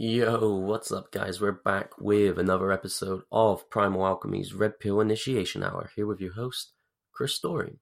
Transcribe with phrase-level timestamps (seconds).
[0.00, 1.40] Yo, what's up, guys?
[1.40, 6.34] We're back with another episode of Primal Alchemy's Red Pill Initiation Hour, here with your
[6.34, 6.70] host,
[7.10, 7.80] Chris Story.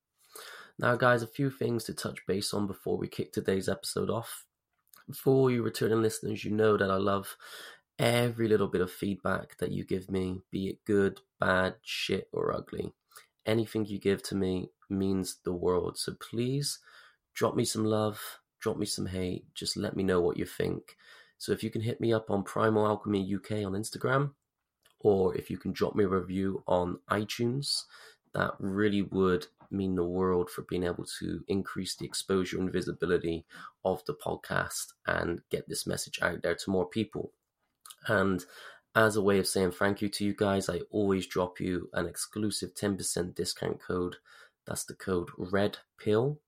[0.79, 4.47] Now, guys, a few things to touch base on before we kick today's episode off.
[5.13, 7.37] For you returning listeners, you know that I love
[7.99, 12.51] every little bit of feedback that you give me, be it good, bad, shit, or
[12.51, 12.95] ugly.
[13.45, 15.99] Anything you give to me means the world.
[15.99, 16.79] So please
[17.35, 20.97] drop me some love, drop me some hate, just let me know what you think
[21.39, 24.33] so if you can hit me up on Primal Alchemy UK on Instagram,
[25.01, 27.83] or if you can drop me a review on iTunes,
[28.35, 33.45] that really would mean the world for being able to increase the exposure and visibility
[33.85, 37.33] of the podcast and get this message out there to more people.
[38.07, 38.45] And
[38.95, 42.07] as a way of saying thank you to you guys, I always drop you an
[42.07, 44.17] exclusive 10% discount code.
[44.67, 46.41] That's the code RED PILL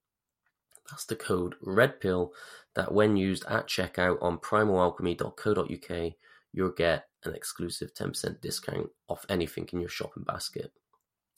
[0.88, 2.32] that's the code REDPILL
[2.74, 6.12] that when used at checkout on primalalchemy.co.uk,
[6.52, 10.72] you'll get an exclusive 10% discount off anything in your shopping basket.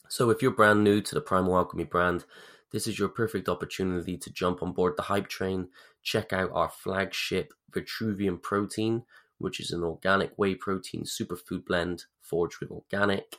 [0.07, 2.25] So if you're brand new to the Primal Alchemy brand,
[2.71, 5.69] this is your perfect opportunity to jump on board the hype train,
[6.03, 9.03] check out our flagship Vitruvian protein,
[9.37, 13.37] which is an organic whey protein superfood blend forged with organic,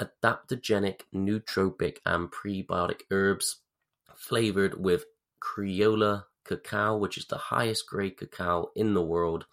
[0.00, 3.60] adaptogenic, nootropic, and prebiotic herbs,
[4.14, 5.04] flavored with
[5.40, 9.46] Criollo cacao, which is the highest grade cacao in the world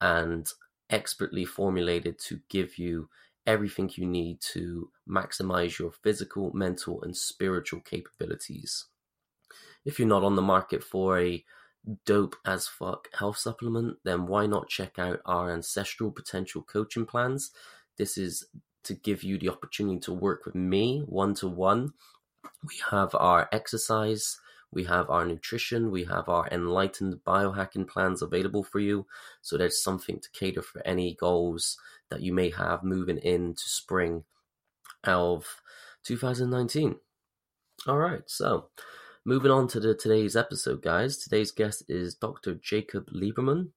[0.00, 0.48] and
[0.90, 3.08] expertly formulated to give you
[3.46, 8.86] everything you need to maximize your physical, mental, and spiritual capabilities.
[9.84, 11.44] If you're not on the market for a
[12.04, 17.52] dope as fuck health supplement, then why not check out our ancestral potential coaching plans?
[17.96, 18.46] This is
[18.82, 21.92] to give you the opportunity to work with me one to one.
[22.64, 24.38] We have our exercise
[24.76, 29.06] we have our nutrition, we have our enlightened biohacking plans available for you.
[29.40, 31.78] So there's something to cater for any goals
[32.10, 34.24] that you may have moving into spring
[35.02, 35.46] of
[36.04, 36.96] 2019.
[37.86, 38.66] All right, so
[39.24, 41.16] moving on to the today's episode, guys.
[41.16, 42.54] Today's guest is Dr.
[42.54, 43.70] Jacob Liberman.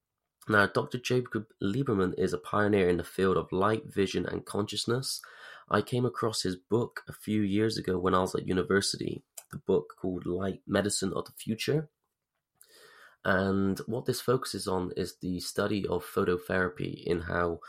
[0.50, 0.98] Now, Dr.
[0.98, 5.22] Jacob Liberman is a pioneer in the field of light, vision, and consciousness.
[5.70, 9.58] I came across his book a few years ago when I was at university, the
[9.58, 11.88] book called Light Medicine of the Future.
[13.24, 17.60] And what this focuses on is the study of phototherapy in how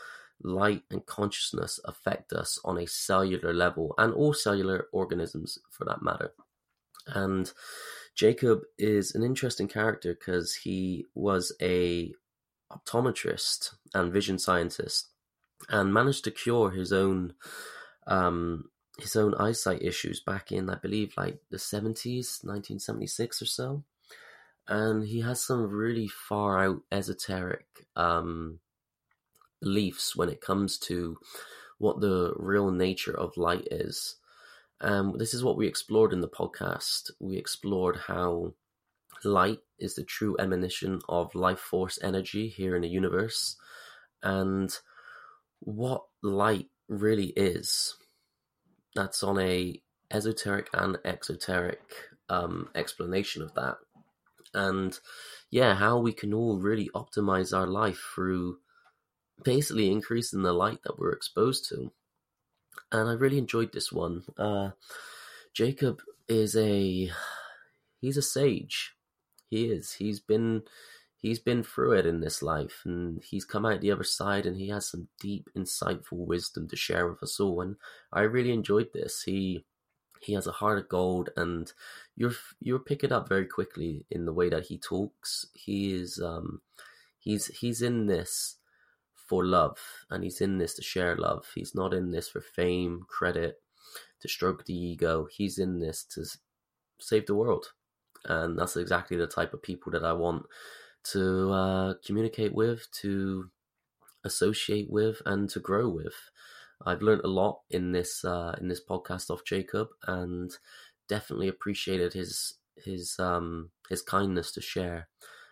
[0.42, 6.02] light and consciousness affect us on a cellular level and all cellular organisms for that
[6.02, 6.32] matter.
[7.06, 7.52] And
[8.14, 12.12] Jacob is an interesting character because he was a
[12.70, 15.10] optometrist and vision scientist
[15.68, 17.34] and managed to cure his own
[18.06, 23.84] um, his own eyesight issues back in, I believe, like the 70s, 1976 or so.
[24.68, 28.60] And he has some really far out esoteric um,
[29.60, 31.18] beliefs when it comes to
[31.78, 34.16] what the real nature of light is.
[34.80, 37.10] Um, this is what we explored in the podcast.
[37.18, 38.54] We explored how
[39.24, 43.56] light is the true emanation of life force energy here in the universe
[44.22, 44.76] and
[45.60, 47.96] what light really is
[48.94, 49.80] that's on a
[50.10, 51.80] esoteric and exoteric
[52.28, 53.76] um, explanation of that,
[54.54, 54.98] and
[55.50, 58.58] yeah, how we can all really optimize our life through
[59.44, 61.92] basically increasing the light that we're exposed to.
[62.90, 64.22] And I really enjoyed this one.
[64.38, 64.70] Uh,
[65.52, 67.10] Jacob is a
[68.00, 68.94] he's a sage.
[69.48, 69.92] He is.
[69.92, 70.62] He's been
[71.22, 74.56] he's been through it in this life and he's come out the other side and
[74.56, 77.76] he has some deep insightful wisdom to share with us all and
[78.12, 79.22] i really enjoyed this.
[79.22, 79.64] He
[80.20, 81.72] he has a heart of gold and
[82.16, 85.46] you're you're pick it up very quickly in the way that he talks.
[85.52, 86.60] He is um
[87.18, 88.56] he's he's in this
[89.14, 89.78] for love
[90.10, 91.46] and he's in this to share love.
[91.54, 93.60] He's not in this for fame credit
[94.20, 95.26] to stroke the ego.
[95.30, 96.24] He's in this to
[97.00, 97.72] save the world
[98.24, 100.46] and that's exactly the type of people that i want
[101.04, 103.50] to uh, communicate with, to
[104.24, 106.14] associate with, and to grow with.
[106.84, 110.56] I've learned a lot in this uh, in this podcast off Jacob, and
[111.08, 115.08] definitely appreciated his his um, his kindness to share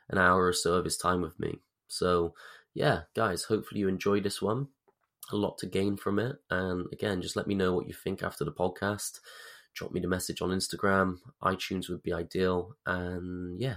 [0.09, 1.61] an hour or so of his time with me.
[1.89, 2.35] So
[2.75, 4.69] yeah, guys, hopefully you enjoyed this one.
[5.33, 8.23] A lot to gain from it, and again, just let me know what you think
[8.23, 9.21] after the podcast.
[9.75, 11.19] Drop me the message on Instagram.
[11.43, 13.77] iTunes would be ideal, and yeah,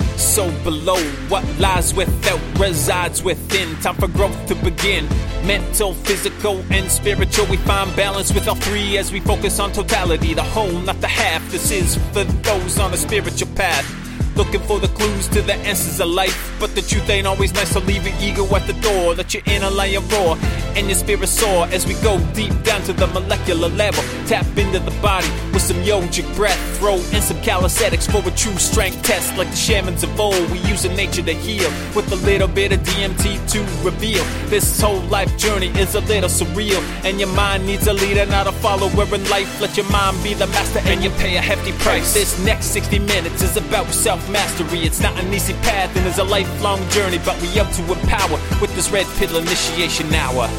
[0.21, 1.01] so below.
[1.29, 3.75] What lies without resides within.
[3.77, 5.07] Time for growth to begin.
[5.45, 7.47] Mental, physical, and spiritual.
[7.47, 11.07] We find balance with all three as we focus on totality, the whole, not the
[11.07, 11.41] half.
[11.51, 14.00] This is for those on a spiritual path.
[14.35, 16.55] Looking for the clues to the answers of life.
[16.59, 19.13] But the truth ain't always nice, so leave your ego at the door.
[19.15, 20.37] Let your inner lion roar
[20.75, 24.03] and your spirit soar as we go deep down to the molecular level.
[24.27, 26.59] Tap into the body with some yogic breath.
[26.77, 29.35] Throw in some calisthenics for a true strength test.
[29.37, 32.71] Like the shamans of old, we use in nature to heal with a little bit
[32.71, 34.23] of DMT to reveal.
[34.47, 38.47] This whole life journey is a little surreal, and your mind needs a leader, not
[38.47, 39.61] a follower in life.
[39.61, 42.13] Let your mind be the master, and you pay a hefty price.
[42.13, 44.79] This next 60 minutes is about self mastery.
[44.79, 48.39] It's not an easy path, and it's a lifelong journey, but we up to empower
[48.59, 50.49] with this red pill initiation hour.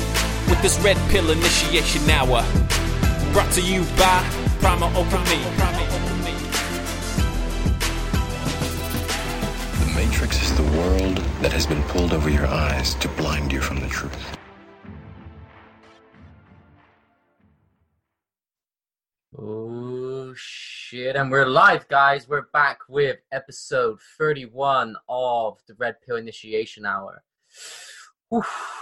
[0.48, 2.44] With this red pill initiation hour.
[3.32, 4.22] Brought to you by
[4.60, 5.42] Primal Alchemy.
[9.80, 13.60] The Matrix is the world that has been pulled over your eyes to blind you
[13.60, 14.41] from the truth.
[20.92, 22.28] Shit, and we're live, guys.
[22.28, 27.22] We're back with episode 31 of the Red Pill Initiation Hour.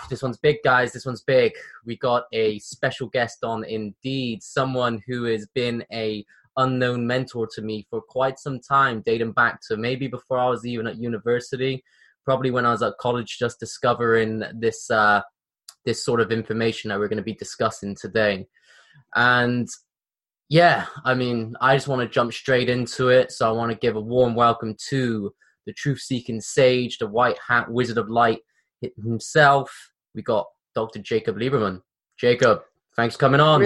[0.09, 0.93] This one's big, guys.
[0.93, 1.53] This one's big.
[1.87, 6.25] We got a special guest on, indeed, someone who has been a
[6.57, 10.67] unknown mentor to me for quite some time, dating back to maybe before I was
[10.67, 11.85] even at university,
[12.25, 15.21] probably when I was at college, just discovering this uh,
[15.85, 18.49] this sort of information that we're going to be discussing today.
[19.15, 19.69] And
[20.51, 23.31] yeah, I mean, I just want to jump straight into it.
[23.31, 25.33] So I want to give a warm welcome to
[25.65, 28.41] the truth seeking sage, the white hat wizard of light
[29.03, 29.71] himself.
[30.15, 30.99] We got Dr.
[30.99, 31.81] Jacob Liberman.
[32.19, 32.63] Jacob,
[32.97, 33.61] thanks for coming on.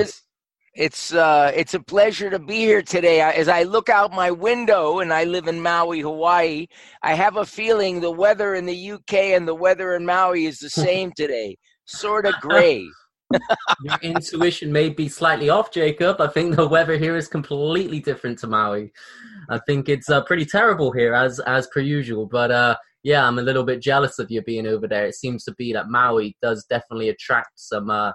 [0.77, 3.23] It's uh, it's a pleasure to be here today.
[3.23, 6.67] I- As I look out my window, and I live in Maui, Hawaii,
[7.03, 10.59] I have a feeling the weather in the UK and the weather in Maui is
[10.59, 12.85] the same today, sort of gray.
[13.83, 16.21] Your intuition may be slightly off, Jacob.
[16.21, 18.93] I think the weather here is completely different to Maui.
[19.51, 22.27] I think it's uh, pretty terrible here, as as per usual.
[22.27, 25.07] But uh, yeah, I'm a little bit jealous of you being over there.
[25.07, 28.13] It seems to be that Maui does definitely attract some uh,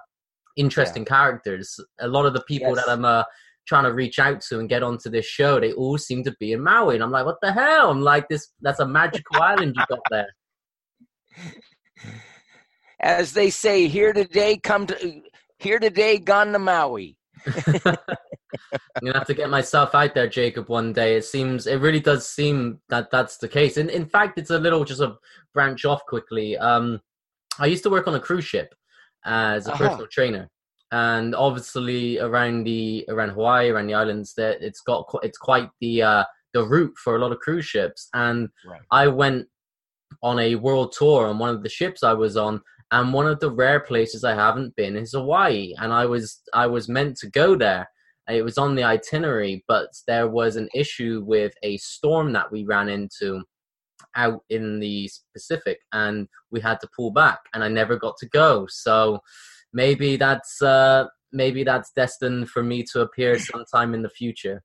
[0.56, 1.78] interesting characters.
[2.00, 2.84] A lot of the people Yes.
[2.84, 3.22] that I'm uh,
[3.68, 6.52] trying to reach out to and get onto this show, they all seem to be
[6.52, 7.90] in Maui, and I'm like, what the hell?
[7.90, 10.28] I'm like, this that's a magical island you got there.
[13.00, 15.22] As they say, here today, come to
[15.58, 17.16] here today, gone to Maui.
[17.46, 17.54] I'm
[19.02, 21.16] gonna have to get myself out there, Jacob, one day.
[21.16, 23.76] It seems, it really does seem that that's the case.
[23.78, 25.16] And in fact, it's a little just a
[25.54, 26.56] branch off quickly.
[26.58, 27.00] Um,
[27.58, 28.74] I used to work on a cruise ship
[29.24, 29.88] as a Uh-huh.
[29.88, 30.48] personal trainer,
[30.92, 36.02] and obviously around the around Hawaii, around the islands, that it's got it's quite the
[36.02, 38.08] uh, the route for a lot of cruise ships.
[38.12, 38.80] And Right.
[38.90, 39.46] I went
[40.22, 42.60] on a world tour on one of the ships I was on,
[42.92, 46.66] and one of the rare places I haven't been is Hawaii, and I was I
[46.66, 47.88] was meant to go there.
[48.28, 52.64] It was on the itinerary, but there was an issue with a storm that we
[52.64, 53.42] ran into
[54.16, 58.28] out in the Pacific, and we had to pull back, and I never got to
[58.28, 58.66] go.
[58.68, 59.20] So
[59.72, 64.62] maybe that's uh, maybe that's destined for me to appear sometime in the future.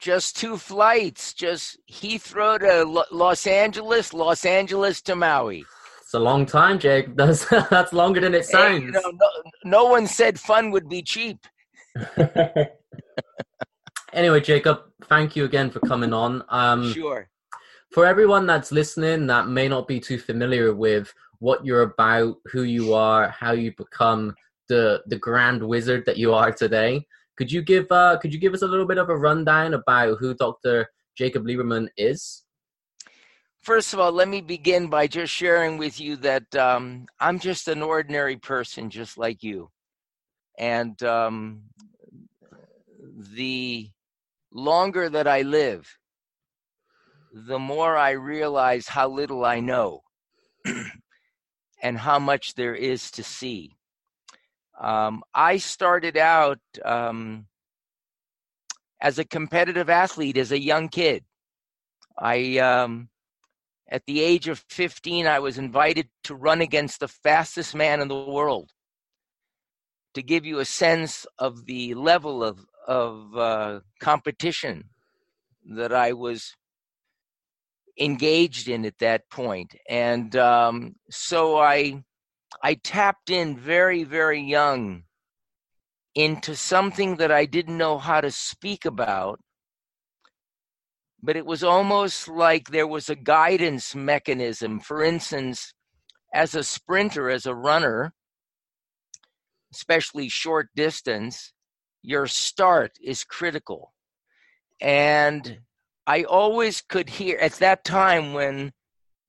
[0.00, 5.64] Just two flights, just Heathrow to Lo- Los Angeles, Los Angeles to Maui.
[6.10, 7.14] It's a long time, Jake.
[7.16, 8.82] That's that's longer than it Hey, sounds.
[8.82, 9.28] you know, no,
[9.62, 11.38] no one said fun would be cheap.
[14.12, 16.42] anyway, Jacob, thank you again for coming on.
[16.48, 17.30] Um, Sure.
[17.92, 22.62] for everyone that's listening that may not be too familiar with what you're about, who
[22.64, 24.34] you are, how you become
[24.68, 28.52] the the grand wizard that you are today, could you give uh, could you give
[28.52, 30.88] us a little bit of a rundown about who Dr.
[31.16, 32.42] Jacob Liberman is?
[33.60, 37.68] First of all, let me begin by just sharing with you that um, I'm just
[37.68, 39.70] an ordinary person, just like you.
[40.58, 41.64] And um,
[43.34, 43.90] the
[44.50, 45.86] longer that I live,
[47.32, 50.02] the more I realize how little I know
[51.82, 53.76] and how much there is to see.
[54.80, 57.46] Um, I started out um,
[59.02, 61.24] as a competitive athlete as a young kid.
[62.18, 63.10] I um,
[63.90, 68.08] at the age of 15, I was invited to run against the fastest man in
[68.08, 68.70] the world.
[70.14, 74.90] To give you a sense of the level of, of uh, competition
[75.74, 76.56] that I was
[77.98, 79.74] engaged in at that point.
[79.88, 82.02] And um, so I,
[82.62, 85.04] I tapped in very, very young
[86.14, 89.40] into something that I didn't know how to speak about
[91.22, 94.80] but it was almost like there was a guidance mechanism.
[94.80, 95.74] For instance,
[96.32, 98.14] as a sprinter, as a runner,
[99.72, 101.52] especially short distance,
[102.02, 103.92] your start is critical.
[104.80, 105.60] And
[106.06, 108.72] I always could hear at that time when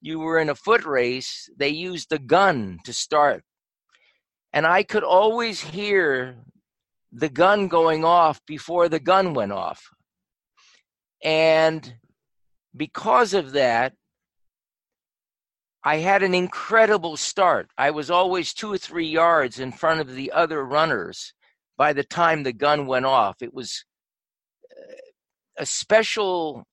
[0.02, 3.44] you were in a foot race, they used the gun to start.
[4.54, 6.38] And I could always hear
[7.12, 9.84] the gun going off before the gun went off.
[11.24, 11.96] And
[12.76, 13.94] because of that,
[15.84, 17.70] I had an incredible start.
[17.78, 21.34] I was always two or three yards in front of the other runners
[21.78, 23.42] by the time the gun went off.
[23.42, 23.84] It was
[24.72, 24.94] uh,
[25.58, 26.66] a special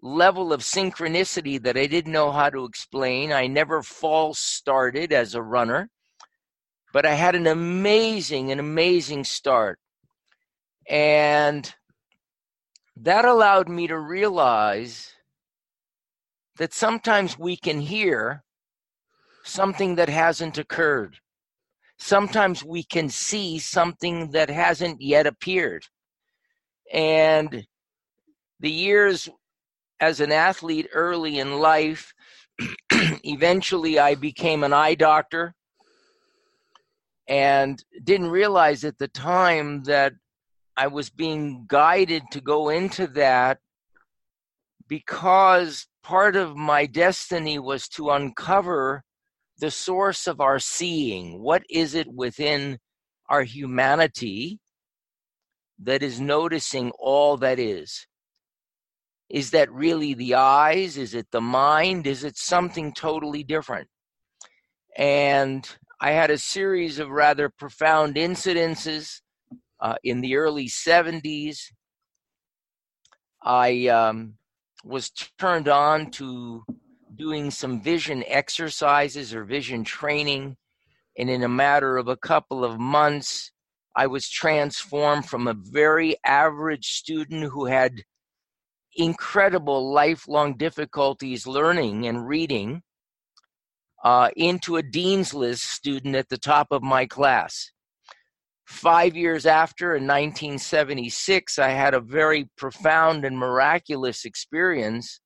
[0.00, 3.32] level of synchronicity that I didn't know how to explain.
[3.32, 5.90] I never false started as a runner,
[6.92, 9.78] but I had an amazing, an amazing start.
[10.88, 11.74] And
[12.96, 15.12] that allowed me to realize
[16.56, 18.42] that sometimes we can hear
[19.44, 21.16] something that hasn't occurred.
[21.98, 25.84] Sometimes we can see something that hasn't yet appeared.
[26.92, 27.66] And
[28.60, 29.28] the years
[30.00, 32.14] as an athlete early in life,
[32.90, 35.54] eventually I became an eye doctor
[37.28, 40.12] and didn't realize at the time that
[40.76, 43.58] I was being guided to go into that
[44.86, 49.02] because part of my destiny was to uncover
[49.58, 51.40] the source of our seeing.
[51.40, 52.78] What is it within
[53.28, 54.60] our humanity
[55.82, 58.06] that is noticing all that is?
[59.28, 60.96] Is that really the eyes?
[60.96, 62.06] Is it the mind?
[62.06, 63.88] Is it something totally different?
[64.96, 65.68] And
[66.00, 69.20] I had a series of rather profound incidences
[69.80, 71.58] uh, in the early 70s.
[73.42, 74.34] I um,
[74.84, 76.64] was turned on to
[77.14, 80.56] doing some vision exercises or vision training.
[81.18, 83.50] And in a matter of a couple of months,
[83.96, 88.02] I was transformed from a very average student who had
[88.94, 92.82] incredible lifelong difficulties learning and reading
[94.04, 97.70] uh, into a dean's list student at the top of my class.
[98.66, 105.20] Five years after, in 1976, I had a very profound and miraculous experience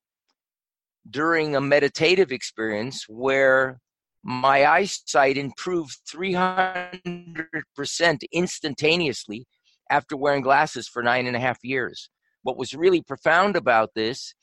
[1.08, 3.80] during a meditative experience where
[4.22, 9.46] my eyesight improved 300% instantaneously
[9.88, 12.10] after wearing glasses for nine and a half years.
[12.42, 14.34] What was really profound about this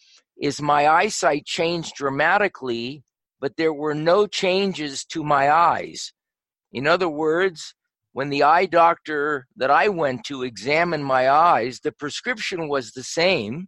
[0.42, 3.04] is my eyesight changed dramatically,
[3.40, 6.14] but there were no changes to my eyes.
[6.72, 7.76] In other words,
[8.18, 13.04] when the eye doctor that I went to examined my eyes, the prescription was the
[13.04, 13.68] same,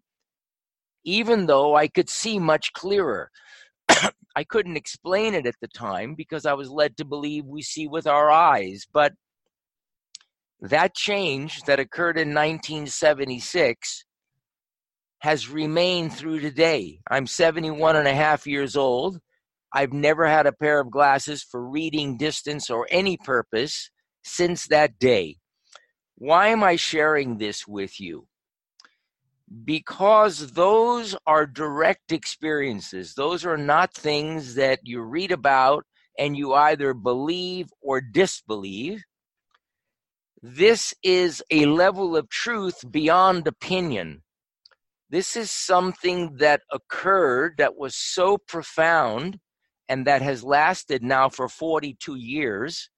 [1.05, 3.29] even though I could see much clearer.
[4.35, 7.85] I couldn't explain it at the time because I was led to believe we see
[7.85, 8.87] with our eyes.
[8.91, 9.13] But
[10.61, 14.03] that change that occurred in 1976
[15.19, 17.01] has remained through today.
[17.11, 19.19] I'm 71 and a half years old.
[19.71, 23.91] I've never had a pair of glasses for reading distance or any purpose
[24.29, 25.37] since that day.
[26.15, 28.27] Why am I sharing this with you?
[29.65, 33.13] Because those are direct experiences.
[33.15, 35.85] Those are not things that you read about
[36.17, 39.01] and you either believe or disbelieve.
[40.41, 44.23] This is a level of truth beyond opinion.
[45.09, 49.39] This is something that occurred that was so profound
[49.87, 52.89] and that has lasted now for 42 years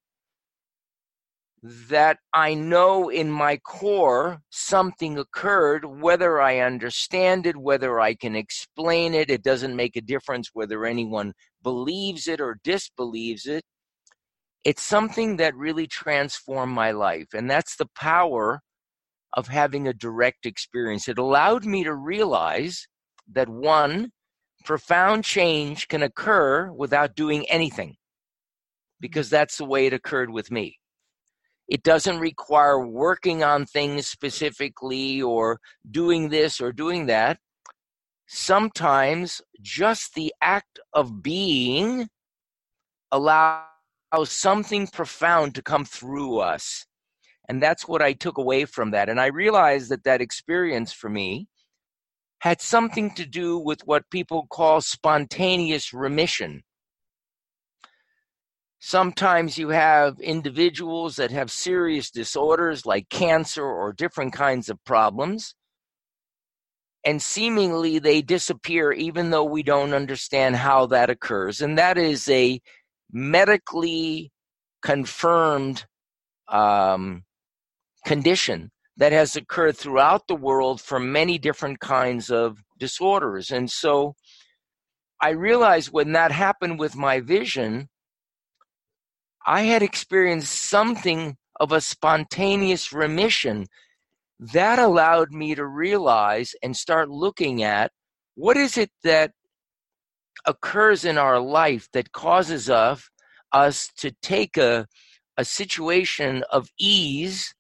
[1.63, 8.35] that I know in my core something occurred, whether I understand it, whether I can
[8.35, 13.63] explain it, it doesn't make a difference whether anyone believes it or disbelieves it.
[14.63, 17.27] It's something that really transformed my life.
[17.33, 18.61] And that's the power
[19.33, 21.07] of having a direct experience.
[21.07, 22.87] It allowed me to realize
[23.31, 24.11] that one,
[24.65, 27.95] profound change can occur without doing anything,
[28.99, 30.79] because that's the way it occurred with me.
[31.71, 35.57] It doesn't require working on things specifically or
[35.89, 37.37] doing this or doing that.
[38.27, 42.09] Sometimes just the act of being
[43.09, 43.63] allows
[44.25, 46.85] something profound to come through us.
[47.47, 49.07] And that's what I took away from that.
[49.07, 51.47] And I realized that that experience for me
[52.39, 56.63] had something to do with what people call spontaneous remission.
[58.81, 65.55] Sometimes you have individuals that have serious disorders like cancer or different kinds of problems.
[67.03, 71.61] and seemingly they disappear even though we don't understand how that occurs.
[71.61, 72.61] And that is a
[73.11, 74.31] medically
[74.83, 75.85] confirmed
[76.47, 77.23] um,
[78.05, 83.51] condition that has occurred throughout the world for many different kinds of disorders.
[83.51, 84.15] And so
[85.21, 87.89] I realized when that happened with my vision,
[89.45, 93.67] I had experienced something of a spontaneous remission
[94.39, 97.91] that allowed me to realize and start looking at
[98.35, 99.31] what is it that
[100.45, 103.09] occurs in our life that causes us
[103.51, 104.87] us to take a
[105.37, 107.53] a situation of ease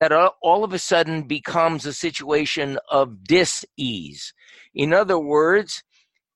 [0.00, 4.32] that all of a sudden becomes a situation of dis-ease.
[4.74, 5.82] In other words,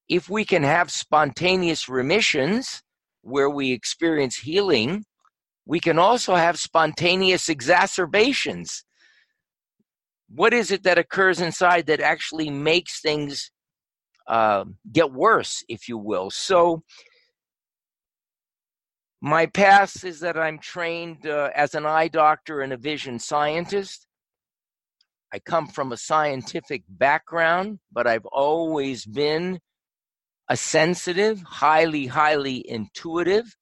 [0.09, 2.83] if we can have spontaneous remissions
[3.23, 5.05] where we experience healing,
[5.65, 8.85] we can also have spontaneous exacerbations.
[10.29, 13.51] What is it that occurs inside that actually makes things
[14.27, 16.31] uh, get worse, if you will?
[16.31, 16.83] So,
[19.25, 24.09] my path is that I'm trained uh, as an eye doctor and a vision scientist.
[25.33, 29.61] I come from a scientific background, but I've always been
[30.53, 33.57] a sensitive, highly, highly intuitive.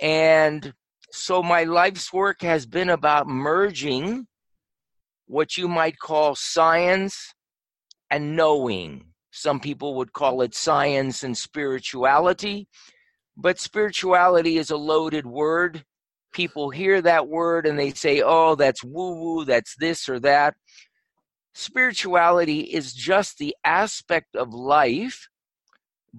[0.00, 0.72] And
[1.10, 4.28] so my life's work has been about merging
[5.26, 7.34] what you might call science
[8.12, 9.06] and knowing.
[9.32, 12.68] Some people would call it science and spirituality.
[13.36, 15.84] But spirituality is a loaded word.
[16.32, 20.54] People hear that word and they say, oh, that's woo woo, that's this or that.
[21.54, 25.26] Spirituality is just the aspect of life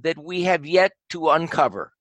[0.01, 1.93] that we have yet to uncover,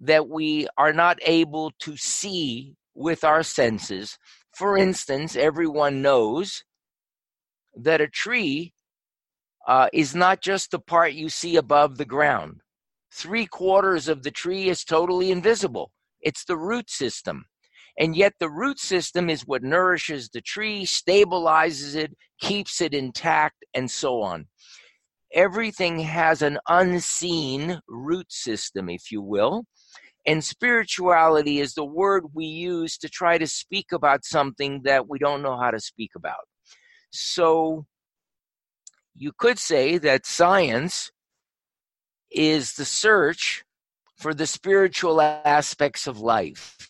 [0.00, 4.18] that we are not able to see with our senses.
[4.54, 6.64] For instance, everyone knows
[7.74, 8.72] that a tree
[9.66, 12.60] uh, is not just the part you see above the ground
[13.12, 15.92] three quarters of the tree is totally invisible.
[16.20, 17.46] It's the root system.
[17.98, 23.64] And yet, the root system is what nourishes the tree, stabilizes it, keeps it intact,
[23.74, 24.46] and so on.
[25.32, 29.64] Everything has an unseen root system, if you will.
[30.26, 35.18] And spirituality is the word we use to try to speak about something that we
[35.18, 36.44] don't know how to speak about.
[37.10, 37.86] So,
[39.14, 41.10] you could say that science
[42.30, 43.64] is the search
[44.16, 46.89] for the spiritual aspects of life.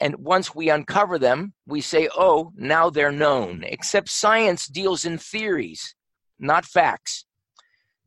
[0.00, 3.62] And once we uncover them, we say, oh, now they're known.
[3.64, 5.94] Except science deals in theories,
[6.38, 7.24] not facts.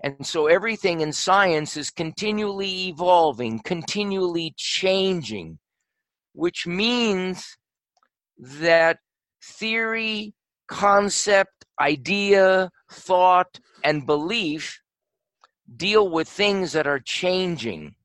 [0.03, 5.59] And so everything in science is continually evolving, continually changing,
[6.33, 7.57] which means
[8.37, 8.99] that
[9.43, 10.33] theory,
[10.67, 14.81] concept, idea, thought, and belief
[15.75, 17.95] deal with things that are changing.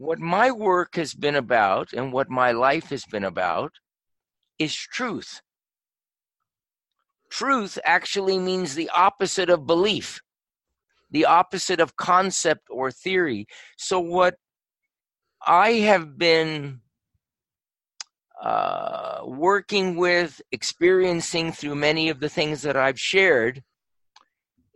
[0.00, 3.72] What my work has been about and what my life has been about
[4.58, 5.42] is truth.
[7.28, 10.22] Truth actually means the opposite of belief,
[11.10, 13.46] the opposite of concept or theory.
[13.76, 14.36] So, what
[15.46, 16.80] I have been
[18.42, 23.62] uh, working with, experiencing through many of the things that I've shared,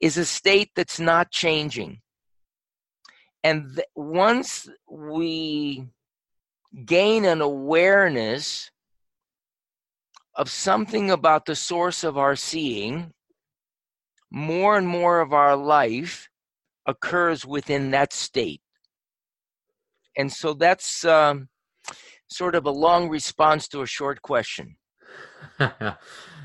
[0.03, 2.03] is a state that's not changing.
[3.45, 5.87] And th- once we
[6.87, 8.71] gain an awareness
[10.35, 13.13] of something about the source of our seeing,
[14.31, 16.29] more and more of our life
[16.87, 18.63] occurs within that state.
[20.17, 21.49] And so that's um,
[22.29, 24.77] sort of a long response to a short question.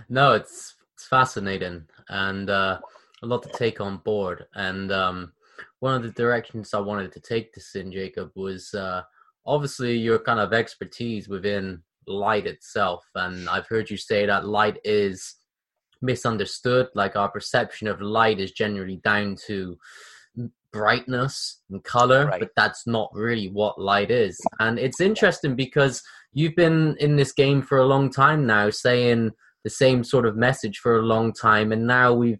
[0.09, 2.79] no, it's it's fascinating, and uh,
[3.23, 4.45] a lot to take on board.
[4.53, 5.31] And um,
[5.79, 9.01] one of the directions I wanted to take this in, Jacob, was uh,
[9.45, 13.05] obviously your kind of expertise within light itself.
[13.15, 15.35] And I've heard you say that light is
[16.01, 16.87] misunderstood.
[16.95, 19.77] Like our perception of light is generally down to
[20.71, 22.39] brightness and color, right.
[22.39, 24.39] but that's not really what light is.
[24.59, 29.31] And it's interesting because you've been in this game for a long time now, saying
[29.63, 31.71] the same sort of message for a long time.
[31.71, 32.39] And now we've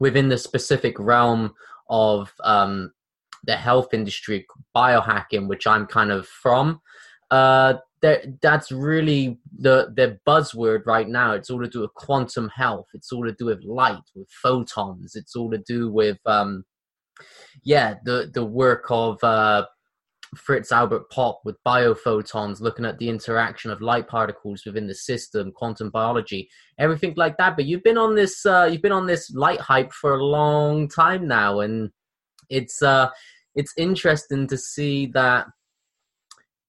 [0.00, 1.52] within the specific realm
[1.90, 2.92] of um,
[3.44, 6.80] the health industry, biohacking, which I'm kind of from.
[7.30, 11.32] Uh, that that's really the the buzzword right now.
[11.32, 12.86] It's all to do with quantum health.
[12.94, 15.16] It's all to do with light, with photons.
[15.16, 16.64] It's all to do with um,
[17.62, 19.66] yeah, the the work of uh,
[20.36, 25.50] Fritz Albert Popp with biophotons, looking at the interaction of light particles within the system,
[25.52, 27.56] quantum biology, everything like that.
[27.56, 30.88] But you've been on this, uh, you've been on this light hype for a long
[30.88, 31.90] time now, and
[32.48, 33.10] it's uh,
[33.54, 35.46] it's interesting to see that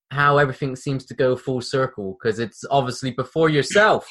[0.09, 4.07] how everything seems to go full circle because it's obviously before yourself.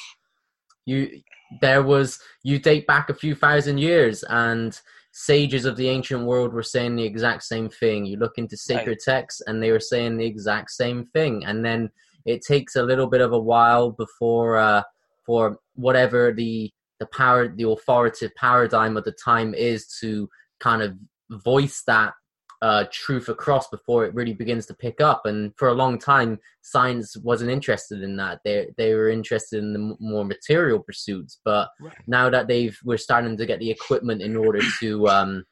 [0.85, 1.21] You
[1.59, 4.79] there was you date back a few thousand years and
[5.11, 8.05] sages of the ancient world were saying the exact same thing.
[8.05, 9.15] You look into sacred right.
[9.15, 11.43] texts and they were saying the exact same thing.
[11.45, 11.89] And then
[12.25, 14.83] it takes a little bit of a while before uh,
[15.25, 20.95] for whatever the the power the authoritative paradigm of the time is to kind of
[21.43, 22.13] voice that
[22.61, 25.25] uh, truth across before it really begins to pick up.
[25.25, 28.41] And for a long time, science wasn't interested in that.
[28.45, 31.39] They they were interested in the more material pursuits.
[31.43, 31.93] But right.
[32.07, 35.45] now that they've we're starting to get the equipment in order to um,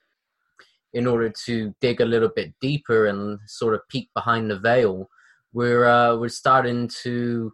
[0.94, 5.10] in order to dig a little bit deeper and sort of peek behind the veil,
[5.52, 7.52] we're uh, we're starting to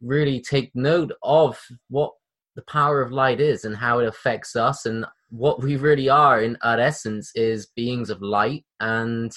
[0.00, 2.12] really take note of what
[2.54, 5.04] the power of light is and how it affects us and
[5.34, 8.64] what we really are in our essence is beings of light.
[8.78, 9.32] And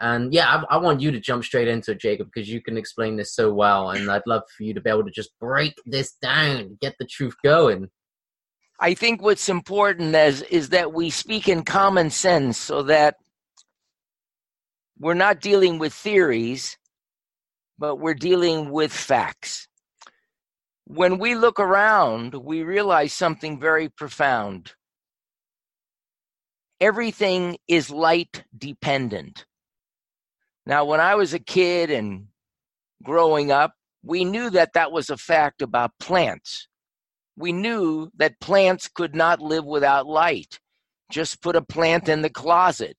[0.00, 2.78] and yeah I, I, want you to jump straight into it jacob because you can
[2.78, 5.74] explain this so well and i'd love for you to be able to just break
[5.84, 7.88] this down get the truth going.
[8.82, 13.16] I think what's important is is that we speak in common sense so that
[14.98, 16.78] we're not dealing with theories
[17.78, 19.66] but we're dealing with facts.
[20.84, 24.72] When we look around we realize something very profound
[26.80, 29.44] everything is light dependent.
[30.66, 32.28] Now, when I was a kid and
[33.02, 36.68] growing up, we knew that that was a fact about plants.
[37.36, 40.58] We knew that plants could not live without light.
[41.10, 42.96] Just put a plant in the closet,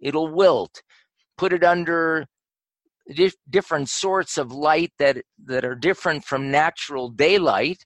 [0.00, 0.82] it'll wilt.
[1.36, 2.26] Put it under
[3.14, 7.84] dif- different sorts of light that, that are different from natural daylight,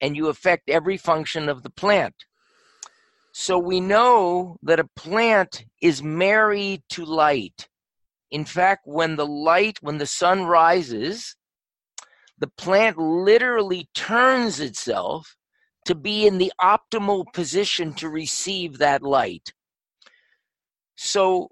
[0.00, 2.14] and you affect every function of the plant.
[3.40, 7.70] So we know that a plant is married to light.
[8.30, 11.36] In fact, when the light, when the sun rises,
[12.36, 15.36] the plant literally turns itself
[15.86, 19.54] to be in the optimal position to receive that light.
[20.96, 21.48] So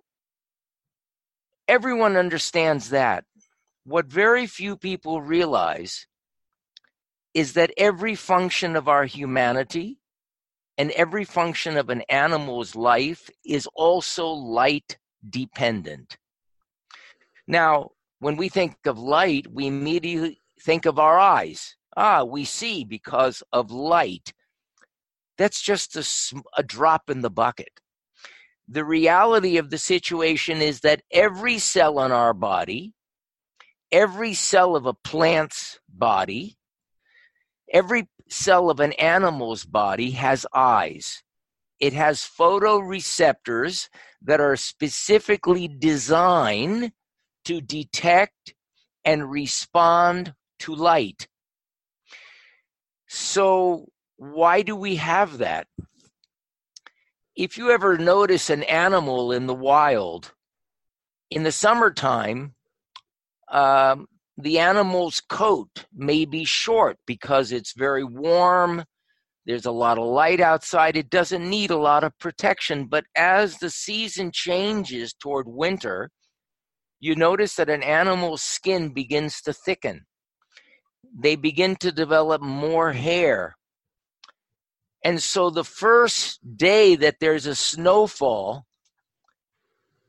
[1.68, 3.24] everyone understands that.
[3.84, 6.06] What very few people realize
[7.32, 9.96] is that every function of our humanity,
[10.78, 14.96] and every function of an animal's life is also light
[15.28, 16.16] dependent.
[17.48, 21.76] Now, when we think of light, we immediately think of our eyes.
[21.96, 24.32] Ah, we see because of light.
[25.36, 27.80] That's just a, a drop in the bucket.
[28.68, 32.94] The reality of the situation is that every cell in our body,
[33.90, 36.56] every cell of a plant's body,
[37.72, 41.22] every cell of an animal's body has eyes.
[41.80, 43.88] It has photoreceptors
[44.22, 46.92] that are specifically designed
[47.44, 48.54] to detect
[49.04, 51.28] and respond to light.
[53.06, 53.86] So,
[54.16, 55.66] why do we have that?
[57.36, 60.32] If you ever notice an animal in the wild,
[61.30, 62.54] in the summertime,
[63.50, 64.08] um,
[64.40, 68.84] the animal's coat may be short because it's very warm.
[69.46, 70.96] There's a lot of light outside.
[70.96, 72.86] It doesn't need a lot of protection.
[72.86, 76.10] But as the season changes toward winter,
[77.00, 80.02] you notice that an animal's skin begins to thicken.
[81.20, 83.56] They begin to develop more hair.
[85.04, 88.66] And so the first day that there's a snowfall,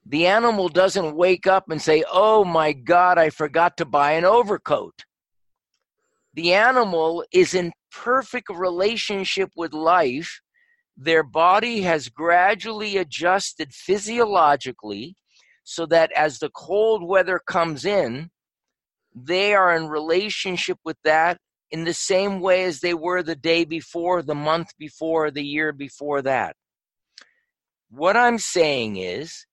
[0.10, 4.26] the animal doesn't wake up and say, Oh my God, I forgot to buy an
[4.26, 5.06] overcoat.
[6.34, 10.42] The animal is in perfect relationship with life.
[10.98, 15.16] Their body has gradually adjusted physiologically
[15.64, 18.32] so that as the cold weather comes in,
[19.14, 21.38] they are in relationship with that
[21.70, 25.72] in the same way as they were the day before, the month before, the year
[25.72, 26.56] before that.
[27.92, 29.46] What I'm saying is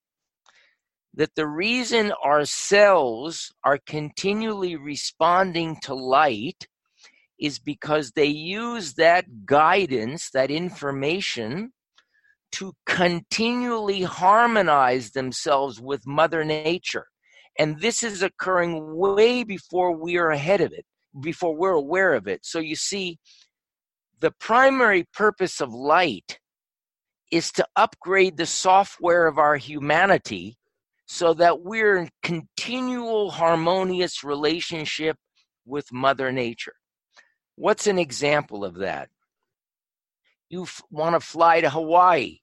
[1.16, 6.66] that the reason our cells are continually responding to light
[7.40, 11.72] is because they use that guidance, that information,
[12.52, 17.06] to continually harmonize themselves with Mother Nature.
[17.58, 20.84] And this is occurring way before we are ahead of it,
[21.22, 22.40] before we're aware of it.
[22.44, 23.18] So you see,
[24.20, 26.38] the primary purpose of light
[27.30, 30.56] is to upgrade the software of our humanity
[31.06, 35.16] so that we're in continual harmonious relationship
[35.64, 36.74] with Mother Nature.
[37.54, 39.08] What's an example of that?
[40.50, 42.38] You f- want to fly to Hawaii.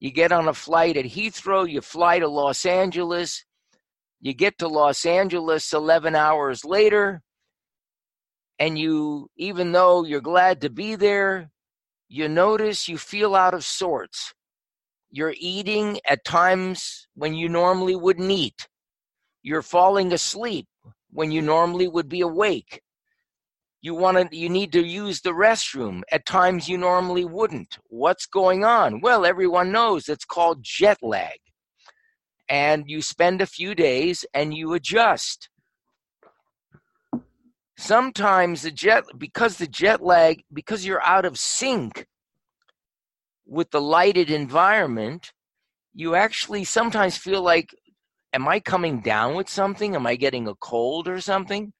[0.00, 3.44] You get on a flight at Heathrow, you fly to Los Angeles.
[4.20, 7.22] You get to Los Angeles 11 hours later,
[8.58, 11.50] and you, even though you're glad to be there,
[12.08, 14.32] you notice you feel out of sorts.
[15.16, 18.66] You're eating at times when you normally wouldn't eat.
[19.44, 20.66] You're falling asleep
[21.12, 22.80] when you normally would be awake.
[23.80, 27.78] You want to you need to use the restroom at times you normally wouldn't.
[27.86, 29.00] What's going on?
[29.02, 31.38] Well, everyone knows it's called jet lag.
[32.48, 35.48] And you spend a few days and you adjust.
[37.78, 42.04] Sometimes the jet because the jet lag because you're out of sync
[43.46, 45.32] with the lighted environment,
[45.94, 47.74] you actually sometimes feel like
[48.32, 49.94] am I coming down with something?
[49.94, 51.72] Am I getting a cold or something?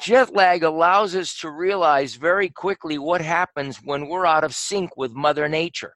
[0.00, 4.96] Jet lag allows us to realize very quickly what happens when we're out of sync
[4.96, 5.94] with Mother Nature.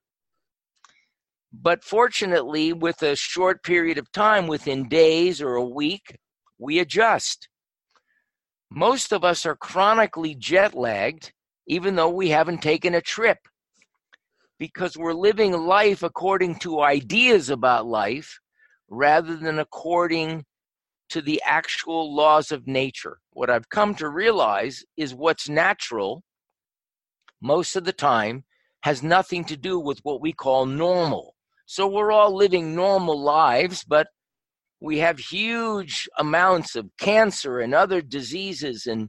[1.53, 6.19] But fortunately, with a short period of time, within days or a week,
[6.59, 7.49] we adjust.
[8.71, 11.33] Most of us are chronically jet lagged,
[11.67, 13.39] even though we haven't taken a trip
[14.59, 18.39] because we're living life according to ideas about life
[18.89, 20.45] rather than according
[21.09, 23.19] to the actual laws of nature.
[23.33, 26.23] What I've come to realize is what's natural
[27.41, 28.45] most of the time
[28.83, 31.35] has nothing to do with what we call normal.
[31.67, 34.09] So we're all living normal lives, but
[34.81, 39.09] we have huge amounts of cancer and other diseases and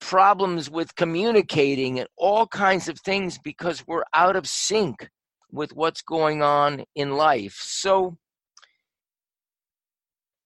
[0.00, 5.08] problems with communicating and all kinds of things because we're out of sync
[5.52, 7.58] with what's going on in life.
[7.60, 8.16] So,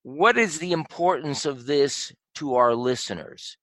[0.02, 3.56] what is the importance of this to our listeners?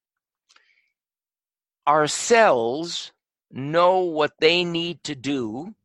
[1.86, 3.12] Our cells
[3.52, 5.76] know what they need to do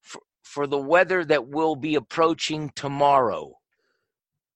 [0.00, 3.58] for, for the weather that will be approaching tomorrow,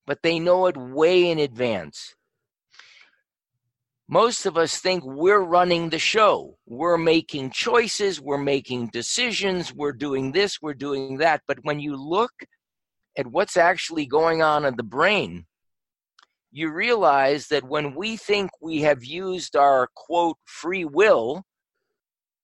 [0.07, 2.15] but they know it way in advance
[4.09, 6.59] most of us think we're running the show.
[6.67, 11.43] We're making choices, we're making decisions, we're doing this, we're doing that.
[11.47, 12.33] But when you look
[13.17, 15.47] at what's actually going on in the brain,
[16.51, 21.45] you realize that when we think we have used our quote free will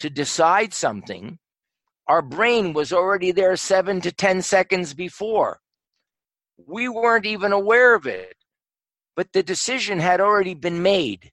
[0.00, 1.38] to decide something,
[2.06, 5.60] our brain was already there seven to 10 seconds before.
[6.56, 8.34] We weren't even aware of it,
[9.14, 11.30] but the decision had already been made.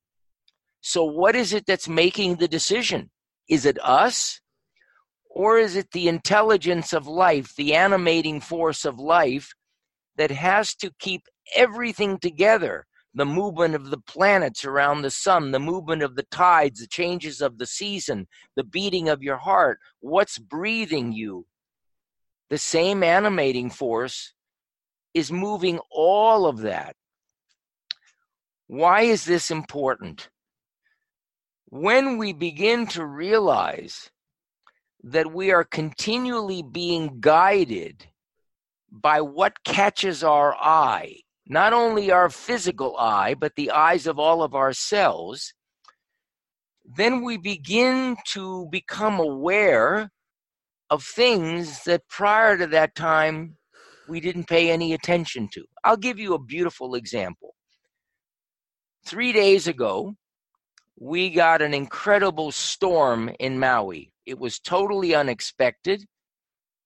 [0.88, 3.10] So, what is it that's making the decision?
[3.50, 4.39] Is it us?
[5.32, 9.56] Or is it the intelligence of life, the animating force of life
[10.15, 11.24] that has to keep
[11.56, 12.86] everything together?
[13.15, 17.41] The movement of the planets around the sun, the movement of the tides, the changes
[17.41, 21.48] of the season, the beating of your heart, what's breathing you.
[22.52, 24.36] The same animating force
[25.15, 26.95] is moving all of that.
[28.67, 30.30] Why is this important?
[31.76, 34.10] When we begin to realize
[35.04, 38.08] that we are continually being guided
[38.90, 44.42] by what catches our eye, not only our physical eye, but the eyes of all
[44.42, 45.54] of our cells,
[46.86, 50.10] then we begin to become aware
[50.90, 53.58] of things that prior to that time
[54.08, 55.66] we didn't pay any attention to.
[55.84, 57.54] I'll give you a beautiful example.
[59.06, 60.16] Three days ago,
[60.98, 64.12] we got an incredible storm in Maui.
[64.26, 66.06] It was totally unexpected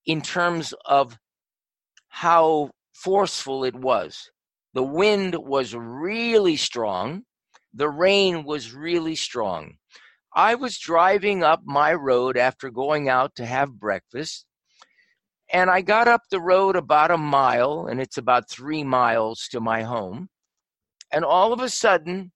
[0.05, 1.17] in terms of
[2.07, 4.29] how forceful it was.
[4.73, 7.23] The wind was really strong,
[7.73, 9.75] the rain was really strong.
[10.35, 14.45] I was driving up my road after going out to have breakfast,
[15.51, 19.59] and I got up the road about a mile, and it's about three miles to
[19.59, 20.29] my home.
[21.11, 22.31] And all of a sudden,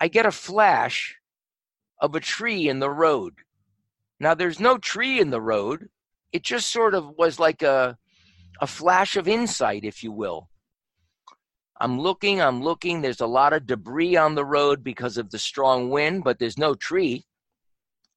[0.00, 1.16] I get a flash
[2.00, 3.34] of a tree in the road.
[4.20, 5.88] Now there's no tree in the road.
[6.32, 7.96] It just sort of was like a
[8.60, 10.48] a flash of insight, if you will.
[11.80, 13.00] I'm looking, I'm looking.
[13.00, 16.58] There's a lot of debris on the road because of the strong wind, but there's
[16.58, 17.24] no tree.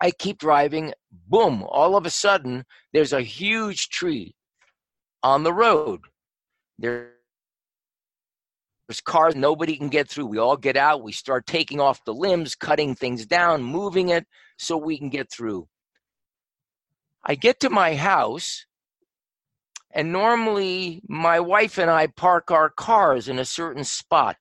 [0.02, 0.94] I keep driving.
[1.28, 1.63] Boom.
[1.70, 4.34] All of a sudden, there's a huge tree
[5.22, 6.02] on the road.
[6.80, 7.12] There
[8.88, 10.28] there's cars nobody can get through.
[10.28, 11.04] We all get out.
[11.04, 15.32] We start taking off the limbs, cutting things down, moving it so we can get
[15.32, 15.67] through.
[17.24, 18.65] I get to my house
[19.94, 24.38] And normally, my wife and I park our cars in a certain spot.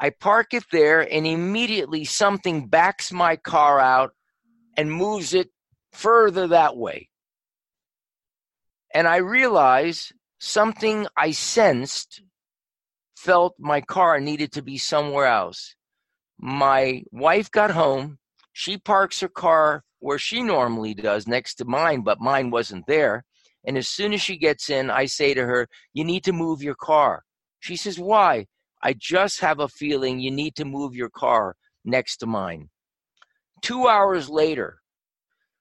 [0.00, 4.14] I park it there, and immediately something backs my car out
[4.76, 5.50] and moves it
[5.92, 7.08] further that way.
[8.94, 12.22] And I realize something I sensed
[13.16, 15.74] felt my car needed to be somewhere else.
[16.38, 18.18] My wife got home.
[18.52, 23.24] She parks her car where she normally does, next to mine, but mine wasn't there.
[23.66, 26.62] And as soon as she gets in, I say to her, You need to move
[26.62, 27.24] your car.
[27.60, 28.46] She says, Why?
[28.82, 32.68] I just have a feeling you need to move your car next to mine.
[33.62, 34.78] Two hours later,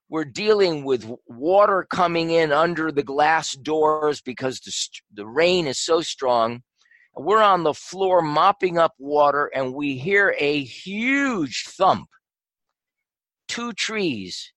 [0.09, 4.71] we're dealing with water coming in under the glass doors because the,
[5.13, 6.61] the rain is so strong.
[7.17, 12.10] We're on the floor mopping up water, and we hear a huge thump.
[13.47, 14.51] Two trees,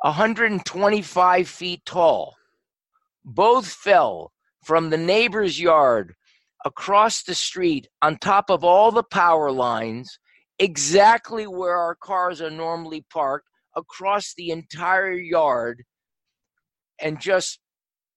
[0.00, 2.36] 125 feet tall,
[3.24, 4.32] both fell
[4.64, 6.14] from the neighbor's yard
[6.64, 10.18] across the street on top of all the power lines,
[10.58, 15.84] exactly where our cars are normally parked, across the entire yard,
[17.00, 17.60] and just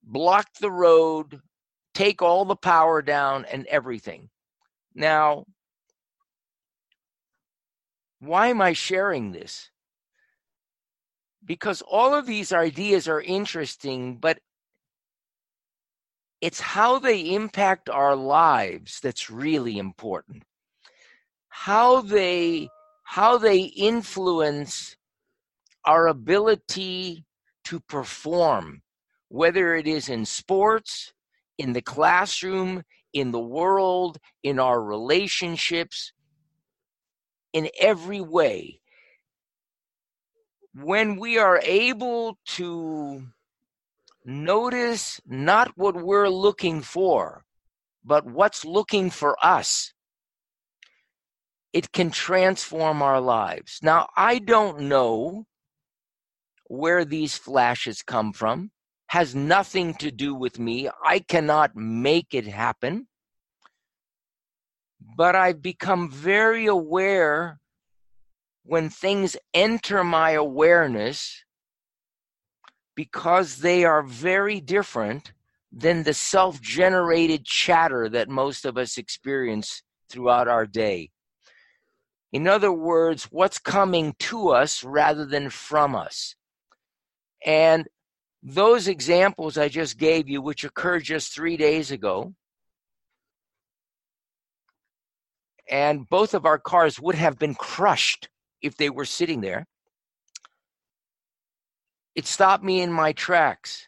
[0.04, 1.40] block the road,
[1.94, 4.30] take all the power down, and everything.
[4.96, 5.46] Now,
[8.20, 9.70] why am I sharing this?
[11.44, 14.40] Because all of these ideas are interesting, but
[16.40, 20.44] it's how they impact our lives that's really important
[21.52, 22.68] how they
[23.04, 24.96] how they influence
[25.86, 27.26] our ability
[27.66, 28.82] to perform
[29.28, 31.14] whether it is in sports
[31.62, 32.82] in the classroom
[33.14, 36.12] in the world in our relationships
[37.54, 38.82] in every way
[40.74, 43.22] when we are able to
[44.26, 47.44] notice not what we're looking for,
[48.04, 49.94] but what's looking for us.
[51.74, 53.80] It can transform our lives.
[53.84, 55.46] Now, I don't know
[56.68, 58.72] where these flashes come from,
[59.12, 60.90] has nothing to do with me.
[61.04, 63.08] I cannot make it happen.
[65.18, 67.60] But I've become very aware
[68.64, 71.44] when things enter my awareness
[72.96, 75.34] because they are very different
[75.74, 81.10] than the self generated chatter that most of us experience throughout our day.
[82.32, 86.34] In other words, what's coming to us rather than from us.
[87.46, 87.90] And
[88.44, 92.34] those examples I just gave you, which occurred just three days ago,
[95.70, 98.30] and both of our cars would have been crushed
[98.62, 99.66] if they were sitting there
[102.16, 103.88] it stopped me in my tracks.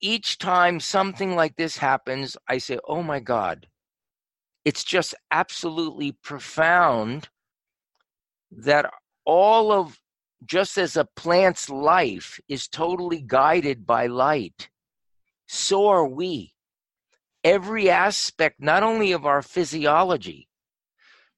[0.00, 3.68] Each time something like this happens, I say, oh my God,
[4.64, 7.28] it's just absolutely profound
[8.50, 8.90] that
[9.24, 9.96] all of
[10.44, 14.68] just as a plant's life is totally guided by light,
[15.46, 16.52] so are we.
[17.44, 20.48] Every aspect, not only of our physiology,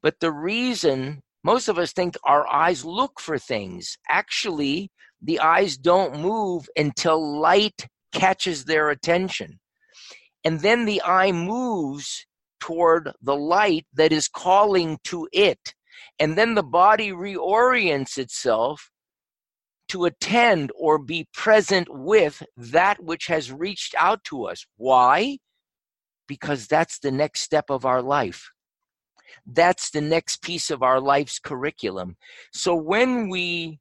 [0.02, 3.98] but the reason most of us think our eyes look for things.
[4.08, 4.90] Actually,
[5.20, 9.60] the eyes don't move until light catches their attention.
[10.42, 12.26] And then the eye moves
[12.60, 15.74] toward the light that is calling to it.
[16.18, 18.90] And then the body reorients itself
[19.88, 24.66] to attend or be present with that which has reached out to us.
[24.76, 25.38] Why?
[26.26, 28.50] Because that's the next step of our life.
[29.46, 32.16] That's the next piece of our life's curriculum.
[32.52, 33.80] So when we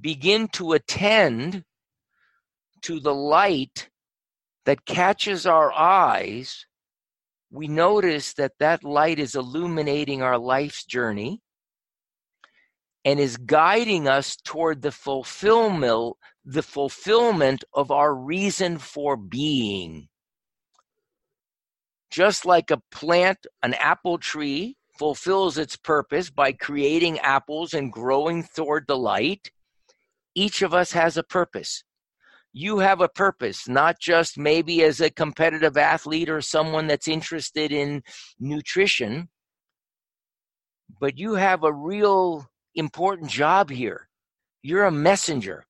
[0.00, 1.64] begin to attend
[2.82, 3.90] to the light
[4.64, 6.66] that catches our eyes,
[7.50, 11.42] we notice that that light is illuminating our life's journey
[13.04, 20.08] and is guiding us toward the fulfillment the fulfillment of our reason for being
[22.10, 28.46] just like a plant an apple tree fulfills its purpose by creating apples and growing
[28.54, 29.50] toward the light
[30.34, 31.84] each of us has a purpose.
[32.52, 37.72] You have a purpose, not just maybe as a competitive athlete or someone that's interested
[37.72, 38.02] in
[38.38, 39.28] nutrition,
[41.00, 44.08] but you have a real important job here.
[44.62, 45.64] You're a messenger.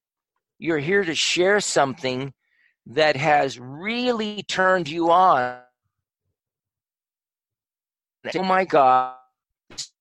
[0.58, 2.32] You're here to share something
[2.86, 5.58] that has really turned you on.
[8.34, 9.14] Oh my God,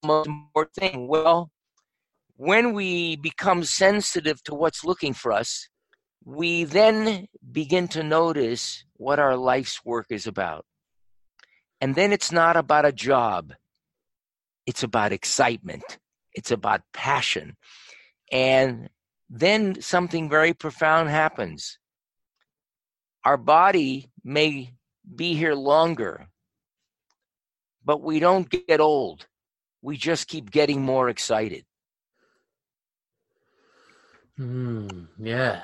[0.04, 1.08] most important thing.
[1.08, 1.50] Well,
[2.36, 5.68] when we become sensitive to what's looking for us,
[6.24, 10.66] we then begin to notice what our life's work is about.
[11.80, 13.54] And then it's not about a job,
[14.66, 15.98] it's about excitement,
[16.34, 17.56] it's about passion.
[18.32, 18.88] And
[19.28, 21.78] then something very profound happens.
[23.24, 24.72] Our body may
[25.14, 26.28] be here longer,
[27.84, 29.26] but we don't get old.
[29.82, 31.64] We just keep getting more excited.
[34.38, 35.62] Mm, yeah,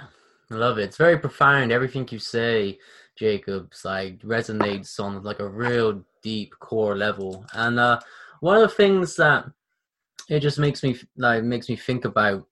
[0.50, 0.84] I love it.
[0.84, 1.72] It's very profound.
[1.72, 2.78] Everything you say,
[3.16, 7.46] Jacobs, like resonates on like a real deep core level.
[7.54, 8.00] And uh,
[8.40, 9.46] one of the things that
[10.28, 12.44] it just makes me like makes me think about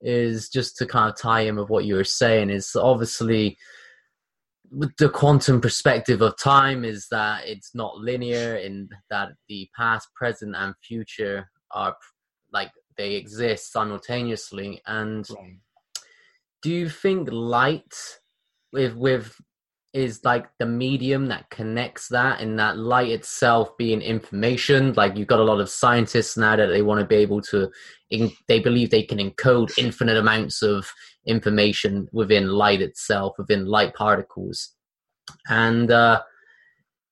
[0.00, 3.56] is just to kind of tie in with what you were saying is obviously
[4.70, 10.08] with the quantum perspective of time is that it's not linear in that the past
[10.14, 11.96] present and future are
[12.52, 15.58] like they exist simultaneously and right.
[16.62, 17.94] do you think light
[18.72, 19.36] with with
[19.92, 24.92] is like the medium that connects that and that light itself being information.
[24.94, 27.70] Like you've got a lot of scientists now that they want to be able to
[28.48, 30.92] they believe they can encode infinite amounts of
[31.26, 34.74] information within light itself within light particles.
[35.48, 36.22] And uh,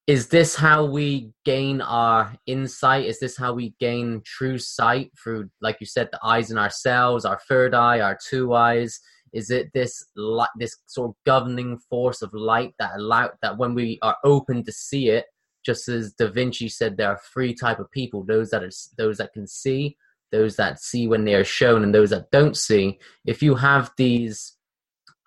[0.07, 3.07] is this how we gain our insight?
[3.07, 7.25] Is this how we gain true sight through like you said the eyes in ourselves
[7.25, 9.01] our third eye our two eyes
[9.33, 13.75] is it this light, this sort of governing force of light that allow that when
[13.75, 15.27] we are open to see it,
[15.65, 19.19] just as Da Vinci said, there are three type of people: those that are those
[19.19, 19.97] that can see,
[20.33, 22.99] those that see when they are shown, and those that don't see.
[23.27, 24.55] If you have these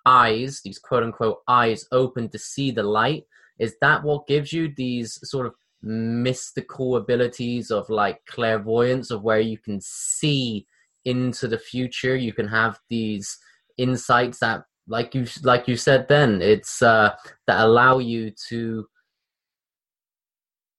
[0.04, 3.24] eyes, these quote unquote eyes open to see the light,
[3.58, 9.40] is that what gives you these sort of mystical abilities of like clairvoyance of where
[9.40, 10.66] you can see
[11.04, 13.38] into the future you can have these
[13.78, 17.14] insights that like you like you said then it's uh
[17.46, 18.86] that allow you to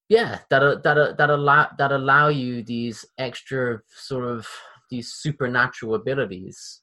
[0.09, 4.47] yeah that that that allow that allow you these extra sort of
[4.89, 6.81] these supernatural abilities.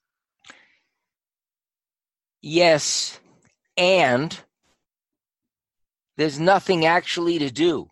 [2.42, 3.20] Yes
[3.76, 4.40] and
[6.16, 7.90] there's nothing actually to do.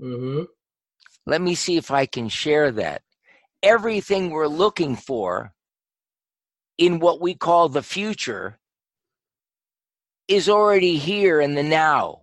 [0.00, 0.42] Mm-hmm.
[1.26, 3.02] let me see if i can share that.
[3.62, 5.52] Everything we're looking for
[6.78, 8.58] in what we call the future
[10.28, 12.22] is already here in the now.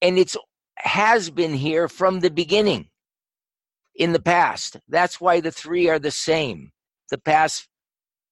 [0.00, 0.36] And it's
[0.78, 2.88] has been here from the beginning
[3.94, 4.76] in the past.
[4.88, 6.70] That's why the three are the same.
[7.10, 7.68] The past,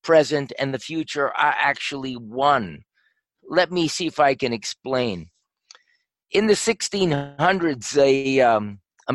[0.03, 2.83] present, and the future are actually one.
[3.49, 5.31] Let me see if I can explain.
[6.31, 9.13] In the 1600s, a, um, a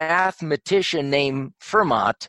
[0.00, 2.28] mathematician named Fermat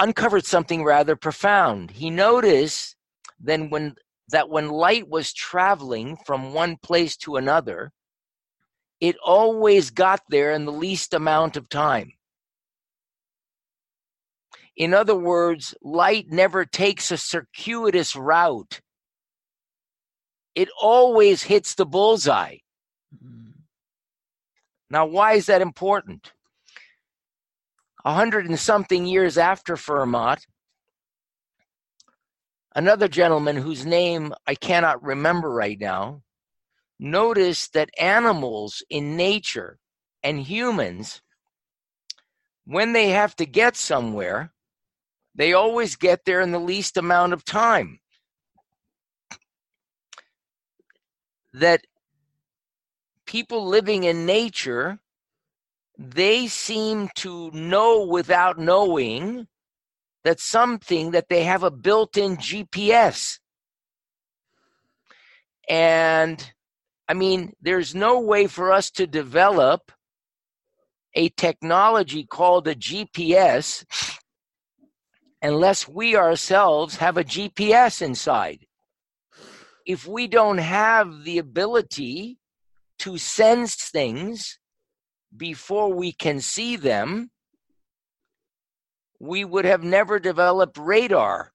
[0.00, 1.92] uncovered something rather profound.
[1.92, 2.96] He noticed
[3.38, 3.94] then when
[4.28, 7.92] that when light was traveling from one place to another,
[9.00, 12.12] it always got there in the least amount of time.
[14.76, 18.80] In other words, light never takes a circuitous route.
[20.54, 22.58] It always hits the bullseye.
[23.14, 23.50] Mm-hmm.
[24.90, 26.32] Now, why is that important?
[28.04, 30.40] A hundred and something years after Fermat,
[32.74, 36.22] another gentleman whose name I cannot remember right now
[36.98, 39.78] noticed that animals in nature
[40.22, 41.22] and humans,
[42.64, 44.52] when they have to get somewhere,
[45.34, 48.00] they always get there in the least amount of time.
[51.52, 51.86] That
[53.24, 55.00] people living in nature
[56.00, 59.46] they seem to know without knowing
[60.24, 63.38] that something that they have a built-in GPS.
[65.68, 66.52] And
[67.06, 69.92] I mean, there's no way for us to develop
[71.14, 73.84] a technology called a GPS
[75.42, 78.64] unless we ourselves have a GPS inside.
[79.84, 82.38] If we don't have the ability
[83.00, 84.59] to sense things
[85.36, 87.30] before we can see them,
[89.20, 91.52] we would have never developed radar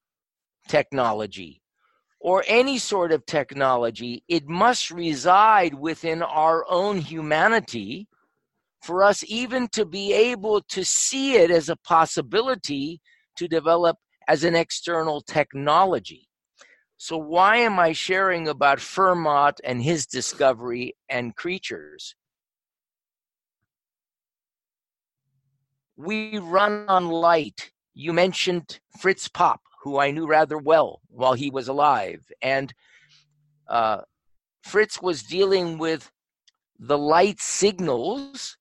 [0.68, 1.62] technology
[2.20, 4.24] or any sort of technology.
[4.28, 8.08] It must reside within our own humanity
[8.82, 13.02] for us even to be able to see it as a possibility
[13.38, 13.98] to develop
[14.28, 16.28] as an external technology.
[16.98, 22.16] So, why am I sharing about Fermat and his discovery and creatures?
[25.98, 27.72] We run on light.
[27.94, 32.26] You mentioned Fritz Popp, who I knew rather well while he was alive.
[32.42, 32.74] And
[33.68, 34.02] uh,
[34.64, 36.12] Fritz was dealing with
[36.80, 38.58] the light signals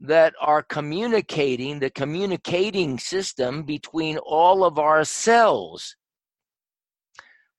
[0.00, 5.96] that are communicating, the communicating system between all of our cells.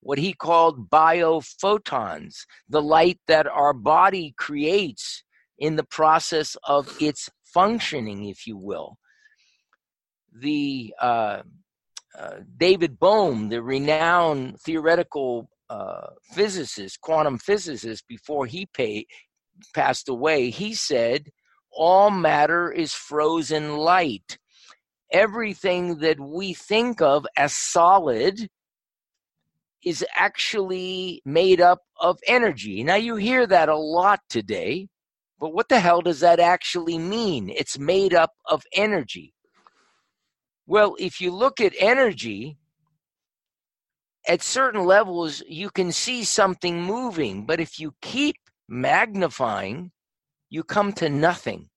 [0.02, 5.24] What he called biophotons, the light that our body creates
[5.58, 8.99] in the process of its functioning, if you will.
[10.34, 11.42] The uh,
[12.18, 18.68] uh, David Bohm, the renowned theoretical uh, physicist, quantum physicist, before he
[19.74, 21.30] passed away, he said,
[21.72, 24.38] All matter is frozen light.
[25.12, 28.50] Everything that we think of as solid
[29.84, 32.84] is actually made up of energy.
[32.84, 34.88] Now, you hear that a lot today,
[35.40, 37.50] but what the hell does that actually mean?
[37.50, 39.34] It's made up of energy.
[40.70, 42.60] Well, if you look at energy,
[44.28, 48.36] at certain levels, you can see something moving, but if you keep
[48.68, 49.92] magnifying,
[50.48, 51.72] you come to nothing,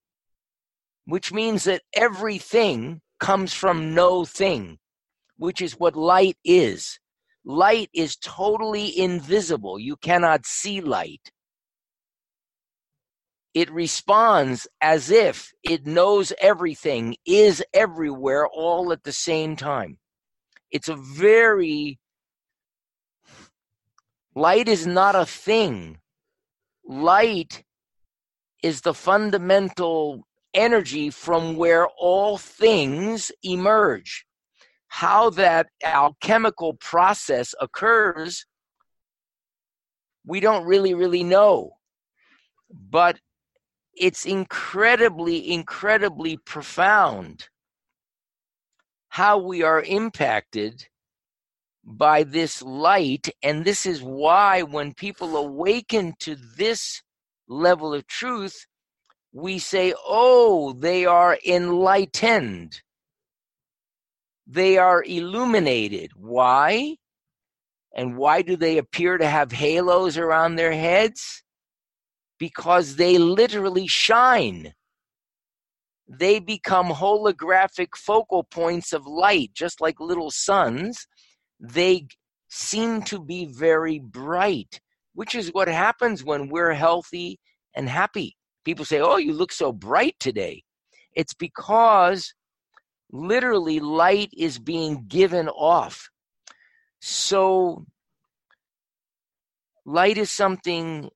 [1.07, 4.79] which means that everything comes from no thing,
[5.39, 7.01] which is what light is.
[7.47, 9.79] Light is totally invisible.
[9.79, 11.33] You cannot see light.
[13.55, 19.99] It responds as if it knows everything, is everywhere, all at the same time.
[20.71, 21.99] It's a very
[24.35, 25.99] Light is not a thing.
[26.87, 27.65] Light
[28.63, 34.25] is the fundamental energy from where all things emerge.
[34.89, 38.47] How that alchemical process occurs,
[40.25, 41.73] we don't really, really know.
[42.71, 43.19] But
[43.95, 47.49] it's incredibly, incredibly profound
[49.09, 50.87] how we are impacted
[51.85, 53.29] by this light.
[53.43, 57.03] And this is why, when people awaken to this
[57.49, 58.67] level of truth,
[59.33, 62.81] we say, oh, they are enlightened.
[64.47, 66.13] They are illuminated.
[66.17, 66.97] Why?
[67.95, 71.43] And why do they appear to have halos around their heads?
[72.47, 74.75] Because they literally shine.
[76.09, 81.07] They become holographic focal points of light, just like little suns
[81.63, 82.09] they
[82.49, 84.81] seem to be very bright,
[85.15, 87.39] which is what happens when we're healthy
[87.75, 88.37] and happy.
[88.65, 90.65] People say, Oh, you look so bright today.
[91.15, 92.35] It's because
[93.13, 96.09] literally light is being given off.
[97.01, 97.85] So,
[99.85, 101.09] light is something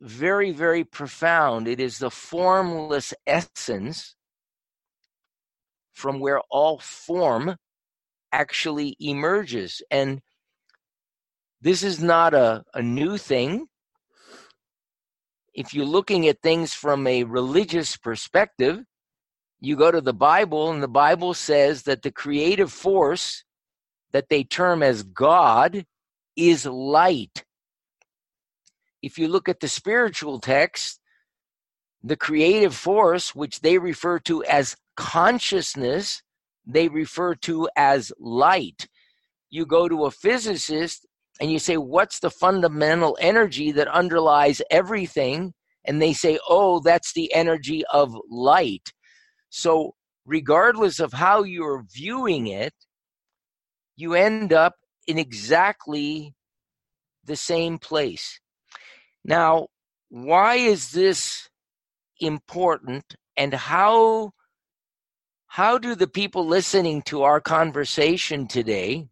[0.00, 1.68] very, very profound.
[1.68, 4.14] It is the formless essence
[5.92, 7.56] from where all form
[8.32, 9.82] actually emerges.
[9.90, 10.20] And
[11.60, 13.66] this is not a, a new thing.
[15.52, 18.84] If you're looking at things from a religious perspective,
[19.60, 23.44] you go to the Bible, and the Bible says that the creative force
[24.12, 25.84] that they term as God
[26.34, 27.44] is light.
[29.02, 31.00] If you look at the spiritual text,
[32.02, 36.22] the creative force, which they refer to as consciousness,
[36.66, 38.88] they refer to as light.
[39.50, 41.06] You go to a physicist
[41.40, 45.54] and you say, What's the fundamental energy that underlies everything?
[45.84, 48.92] And they say, Oh, that's the energy of light.
[49.48, 49.94] So,
[50.24, 52.74] regardless of how you're viewing it,
[53.96, 54.74] you end up
[55.06, 56.34] in exactly
[57.24, 58.40] the same place.
[59.24, 59.68] Now,
[60.08, 61.48] why is this
[62.20, 63.04] important
[63.36, 64.32] and how
[65.46, 69.08] how do the people listening to our conversation today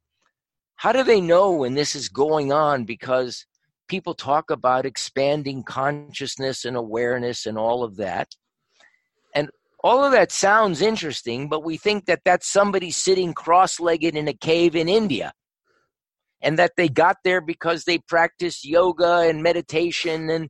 [0.79, 2.85] how do they know when this is going on?
[2.85, 3.45] Because
[3.89, 8.29] people talk about expanding consciousness and awareness and all of that.
[9.35, 9.51] And
[9.83, 14.33] all of that sounds interesting but we think that that's somebody sitting cross-legged in a
[14.33, 15.33] cave in india
[16.41, 20.49] and that they got there because they practice yoga and meditation and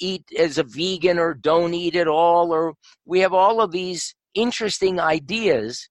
[0.00, 4.14] eat as a vegan or don't eat at all or we have all of these
[4.34, 5.88] interesting ideas,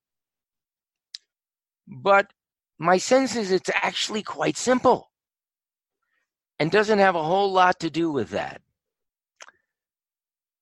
[1.88, 2.32] but
[2.80, 5.12] my sense is it's actually quite simple
[6.60, 8.62] and doesn't have a whole lot to do with that.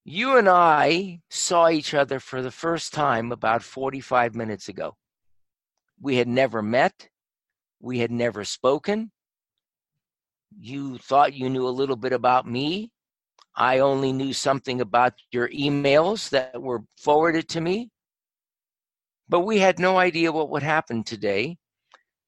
[0.03, 4.95] You and I saw each other for the first time about 45 minutes ago.
[5.99, 7.09] We had never met,
[7.79, 9.11] we had never spoken.
[10.59, 12.91] You thought you knew a little bit about me.
[13.55, 17.89] I only knew something about your emails that were forwarded to me.
[19.29, 21.57] But we had no idea what would happen today.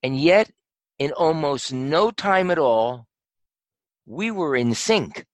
[0.04, 0.52] And yet,
[0.98, 3.08] in almost no time at all,
[4.06, 5.26] we were in sync.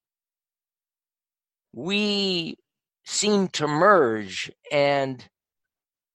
[1.73, 2.57] We
[3.05, 5.27] seemed to merge, and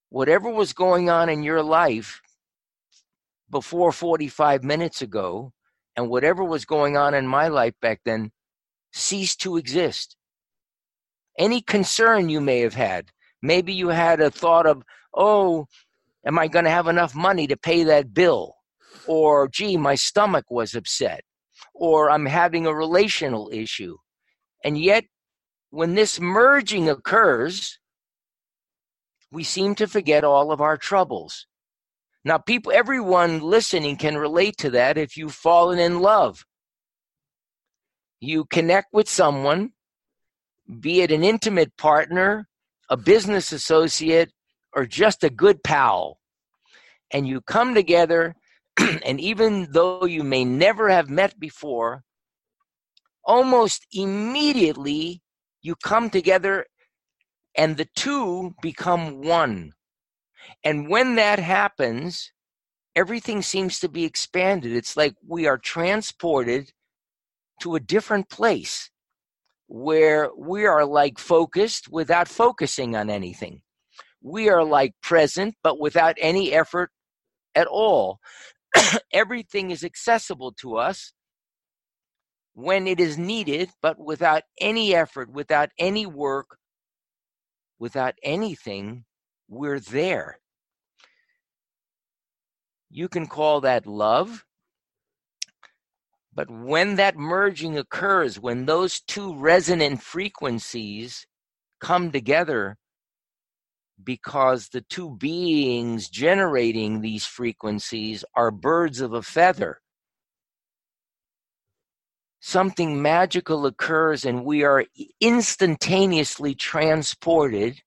[0.08, 2.20] whatever was going on in your life
[3.50, 5.52] before 45 minutes ago,
[5.96, 8.30] and whatever was going on in my life back then,
[8.92, 10.16] ceased to exist.
[11.38, 13.10] Any concern you may have had,
[13.42, 14.82] maybe you had a thought of,
[15.14, 15.66] oh,
[16.26, 18.54] am I going to have enough money to pay that bill?
[19.06, 21.22] Or, gee, my stomach was upset.
[21.74, 23.96] Or I'm having a relational issue.
[24.64, 25.04] And yet,
[25.70, 27.78] when this merging occurs,
[29.32, 31.46] we seem to forget all of our troubles.
[32.24, 36.44] Now, people, everyone listening can relate to that if you've fallen in love.
[38.20, 39.70] You connect with someone,
[40.80, 42.46] be it an intimate partner,
[42.90, 44.30] a business associate,
[44.74, 46.18] or just a good pal,
[47.10, 48.34] and you come together,
[48.78, 52.04] and even though you may never have met before,
[53.24, 55.22] almost immediately
[55.62, 56.66] you come together
[57.56, 59.72] and the two become one.
[60.64, 62.32] And when that happens,
[62.94, 64.72] everything seems to be expanded.
[64.72, 66.72] It's like we are transported
[67.60, 68.90] to a different place
[69.68, 73.62] where we are like focused without focusing on anything.
[74.22, 76.90] We are like present, but without any effort
[77.54, 78.18] at all.
[79.12, 81.12] Everything is accessible to us
[82.54, 86.58] when it is needed, but without any effort, without any work,
[87.78, 89.04] without anything,
[89.50, 90.38] we're there.
[92.88, 94.44] You can call that love.
[96.32, 101.26] But when that merging occurs, when those two resonant frequencies
[101.80, 102.76] come together,
[104.02, 109.80] because the two beings generating these frequencies are birds of a feather,
[112.40, 114.84] something magical occurs and we are
[115.20, 117.82] instantaneously transported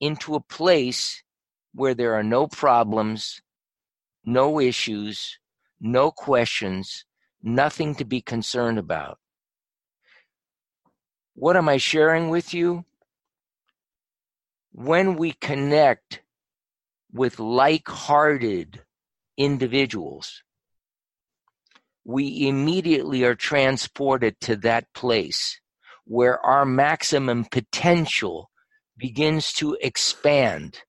[0.00, 1.22] into a place
[1.74, 3.40] where there are no problems,
[4.24, 5.38] no issues,
[5.80, 7.04] no questions,
[7.42, 9.18] nothing to be concerned about.
[11.34, 12.84] What am I sharing with you?
[14.72, 16.22] When we connect
[17.12, 18.82] with like hearted
[19.36, 20.42] individuals,
[22.04, 25.60] we immediately are transported to that place
[26.04, 28.50] where our maximum potential
[28.98, 30.80] begins to expand.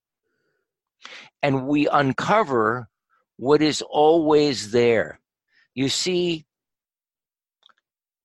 [1.41, 2.89] And we uncover
[3.38, 5.20] what is always there.
[5.74, 6.45] You see,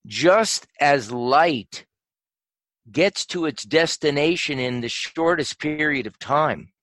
[0.05, 1.85] just as light
[2.91, 6.73] gets to its destination in the shortest period of time,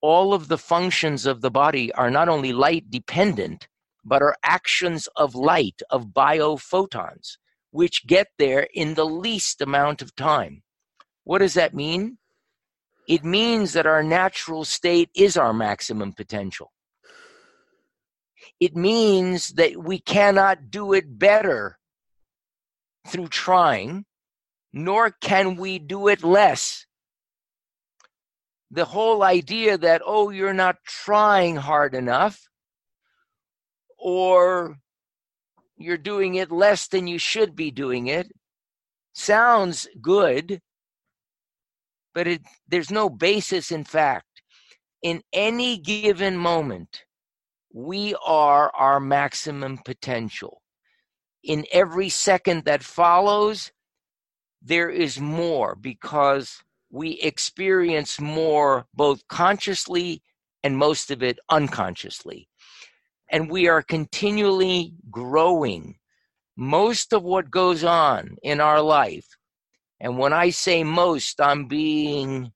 [0.00, 3.68] all of the functions of the body are not only light dependent,
[4.04, 7.36] but are actions of light, of biophotons,
[7.70, 10.62] which get there in the least amount of time.
[11.24, 12.18] What does that mean?
[13.08, 16.72] It means that our natural state is our maximum potential.
[18.58, 21.78] It means that we cannot do it better
[23.08, 24.04] through trying,
[24.72, 26.86] nor can we do it less.
[28.70, 32.48] The whole idea that, oh, you're not trying hard enough,
[33.98, 34.76] or
[35.76, 38.30] you're doing it less than you should be doing it
[39.12, 40.60] sounds good,
[42.14, 44.42] but it, there's no basis in fact.
[45.02, 47.04] In any given moment,
[47.72, 50.60] we are our maximum potential.
[51.42, 53.72] In every second that follows,
[54.60, 60.22] there is more because we experience more both consciously
[60.62, 62.50] and most of it unconsciously
[63.30, 65.96] and we are continually growing.
[66.56, 69.26] Most of what goes on in our life,
[70.00, 72.52] and when I say most, I'm being,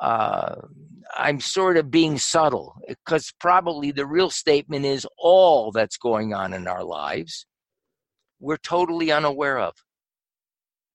[0.00, 0.54] uh,
[1.16, 6.54] I'm sort of being subtle because probably the real statement is all that's going on
[6.54, 7.46] in our lives,
[8.40, 9.74] we're totally unaware of.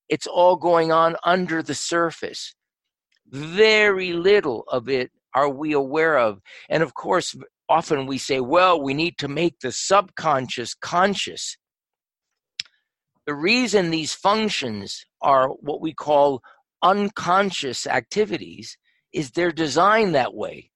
[0.10, 2.56] It's all going on under the surface.
[3.28, 6.40] Very little of it are we aware of.
[6.70, 7.36] And of course,
[7.70, 11.58] often we say, well, we need to make the subconscious conscious.
[13.26, 16.44] The reason these functions are what we call
[16.82, 18.78] unconscious activities
[19.14, 20.72] is they're designed that way.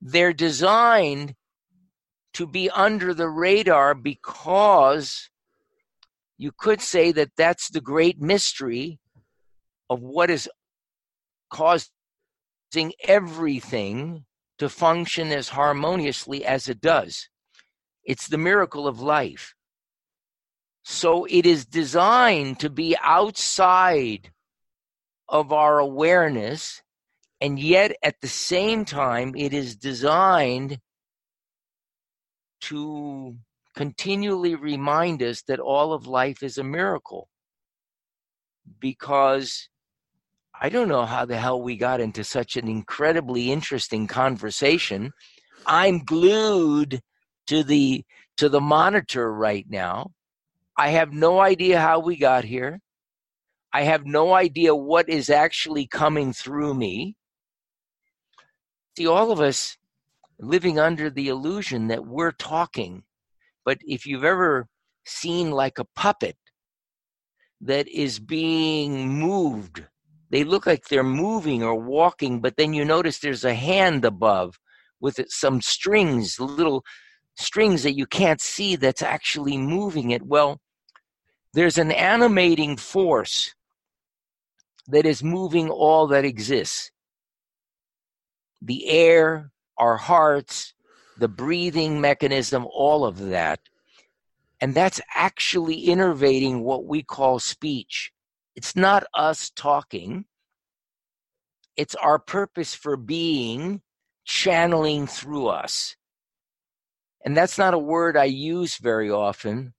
[0.00, 1.34] They're designed
[2.34, 5.30] to be under the radar because
[6.36, 8.98] you could say that that's the great mystery
[9.88, 10.48] of what is
[11.50, 11.88] causing
[13.04, 14.24] everything
[14.58, 17.28] to function as harmoniously as it does.
[18.04, 19.54] It's the miracle of life.
[20.84, 24.30] So it is designed to be outside
[25.28, 26.82] of our awareness,
[27.40, 30.78] and yet at the same time, it is designed
[32.60, 33.36] to
[33.74, 37.28] continually remind us that all of life is a miracle.
[38.78, 39.68] Because
[40.58, 45.12] I don't know how the hell we got into such an incredibly interesting conversation.
[45.66, 47.00] I'm glued
[47.46, 48.04] to the
[48.36, 50.12] to the monitor right now.
[50.76, 52.80] I have no idea how we got here.
[53.72, 57.16] I have no idea what is actually coming through me.
[58.96, 59.76] See, all of us
[60.38, 63.04] living under the illusion that we're talking.
[63.64, 64.68] But if you've ever
[65.04, 66.36] seen like a puppet
[67.60, 69.84] that is being moved,
[70.30, 74.58] they look like they're moving or walking, but then you notice there's a hand above
[75.00, 76.84] with some strings, little
[77.36, 80.22] strings that you can't see that's actually moving it.
[80.22, 80.60] Well,
[81.52, 83.54] there's an animating force
[84.88, 86.90] that is moving all that exists
[88.60, 90.72] the air, our hearts,
[91.18, 93.60] the breathing mechanism, all of that.
[94.60, 98.10] And that's actually innervating what we call speech.
[98.56, 100.24] It's not us talking,
[101.76, 103.82] it's our purpose for being
[104.24, 105.96] channeling through us.
[107.24, 109.72] And that's not a word I use very often,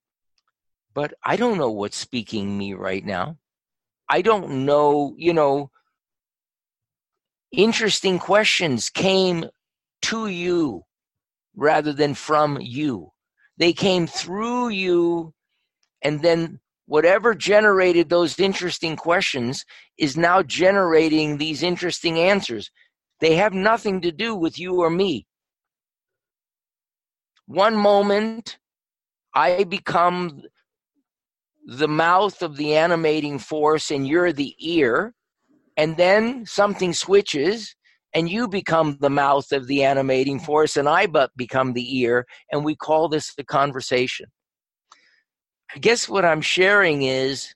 [0.94, 3.38] but I don't know what's speaking me right now.
[4.10, 5.70] I don't know, you know,
[7.52, 9.46] interesting questions came
[10.04, 10.84] to you
[11.56, 13.12] rather than from you.
[13.58, 15.34] They came through you,
[16.02, 19.66] and then whatever generated those interesting questions
[19.98, 22.70] is now generating these interesting answers.
[23.22, 25.26] They have nothing to do with you or me.
[27.48, 28.58] One moment,
[29.34, 30.42] I become
[31.66, 35.14] the mouth of the animating force and you're the ear,
[35.78, 37.76] and then something switches
[38.14, 42.26] and you become the mouth of the animating force and I but become the ear
[42.52, 44.28] and we call this the conversation.
[45.76, 47.54] I guess what I'm sharing is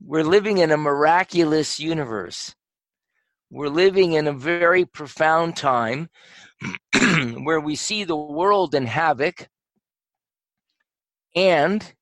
[0.00, 2.54] we're living in a miraculous universe.
[3.50, 6.08] We're living in a very profound time
[7.42, 9.48] where we see the world in havoc
[11.34, 11.94] and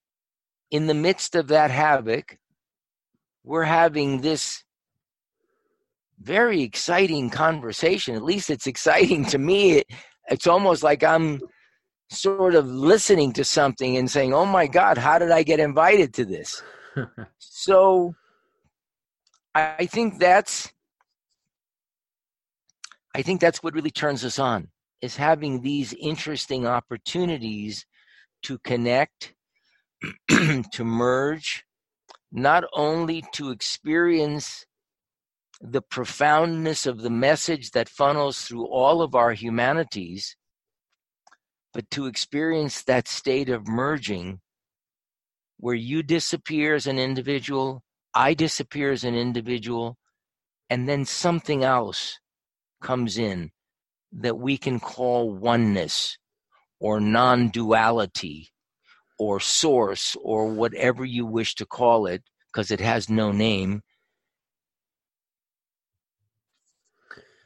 [0.71, 2.39] in the midst of that havoc
[3.45, 4.65] we're having this
[6.19, 8.17] very exciting conversation.
[8.17, 9.79] At least it's exciting to me.
[9.79, 9.87] It,
[10.29, 11.41] it's almost like I'm
[12.11, 16.13] sort of listening to something and saying, "Oh my God, how did I get invited
[16.15, 16.63] to this?"
[17.39, 18.15] so,
[19.55, 20.73] I think that's
[23.17, 24.69] I think that's what really turns us on
[25.01, 27.87] is having these interesting opportunities
[28.43, 29.33] to connect,
[30.29, 31.65] to merge,
[32.31, 34.67] not only to experience
[35.63, 40.37] the profoundness of the message that funnels through all of our humanities,
[41.73, 44.41] but to experience that state of merging
[45.57, 49.97] where you disappear as an individual, I disappear as an individual,
[50.69, 52.19] and then something else
[52.81, 53.51] comes in
[54.13, 56.19] that we can call oneness
[56.81, 58.51] or non duality
[59.19, 62.23] or source or whatever you wish to call it
[62.53, 63.83] because it has no name.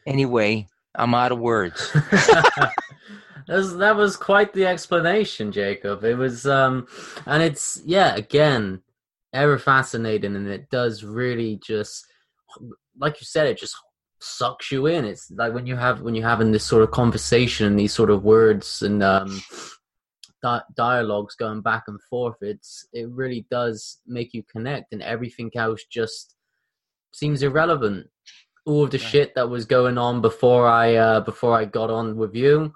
[0.06, 1.92] Anyway, I'm out of words.
[3.46, 6.04] that, was, quite the explanation, Jacob.
[6.04, 6.86] It was, um,
[7.26, 8.82] and it's, yeah, again,
[9.32, 12.06] ever fascinating, and it does really just,
[12.98, 13.76] like you said, it just
[14.20, 15.04] sucks you in.
[15.04, 18.10] It's like when you have when you're having this sort of conversation, and these sort
[18.10, 19.42] of words and um,
[20.42, 25.50] di- dialogues going back and forth, it's it really does make you connect, and everything
[25.54, 26.36] else just
[27.12, 28.06] seems irrelevant.
[28.66, 29.06] All of the right.
[29.06, 32.72] shit that was going on before I uh, before I got on with you,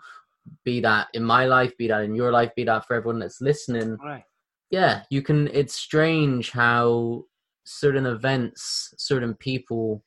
[0.64, 3.40] be that in my life, be that in your life, be that for everyone that's
[3.40, 3.96] listening.
[4.02, 4.24] Right.
[4.70, 5.48] Yeah, you can.
[5.48, 7.24] It's strange how
[7.64, 10.02] certain events, certain people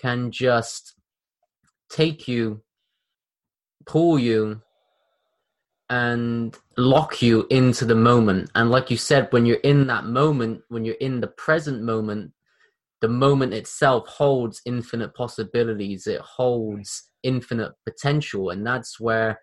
[0.00, 0.94] can just
[1.90, 2.62] take you,
[3.86, 4.60] pull you,
[5.90, 8.50] and lock you into the moment.
[8.54, 12.32] And like you said, when you're in that moment, when you're in the present moment,
[13.00, 16.06] the moment itself holds infinite possibilities.
[16.06, 19.40] It holds infinite potential, and that's where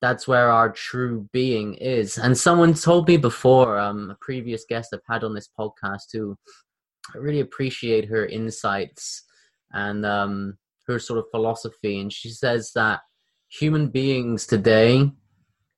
[0.00, 2.18] that's where our true being is.
[2.18, 6.36] And someone told me before, um, a previous guest I've had on this podcast who
[7.14, 9.22] I really appreciate her insights
[9.72, 13.00] and um, her sort of philosophy, and she says that
[13.48, 15.10] human beings today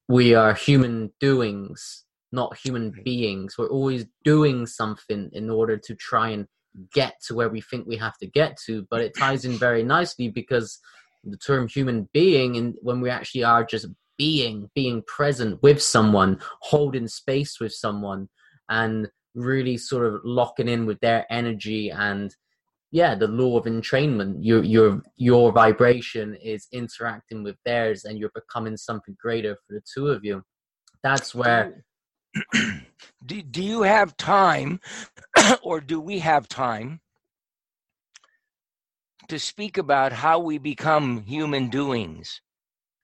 [0.09, 3.57] we are human doings, not human beings.
[3.57, 6.47] We're always doing something in order to try and
[6.92, 9.82] get to where we think we have to get to, but it ties in very
[9.82, 10.78] nicely because
[11.22, 13.86] the term human being and when we actually are just
[14.18, 18.28] being being present with someone holding space with someone
[18.68, 22.36] and really sort of locking in with their energy and
[22.95, 28.30] yeah the law of entrainment your your your vibration is interacting with theirs and you're
[28.36, 30.45] becoming something greater for the two of you.
[31.03, 31.84] That's where
[33.26, 34.80] do, do you have time
[35.62, 37.01] or do we have time
[39.26, 42.40] to speak about how we become human doings?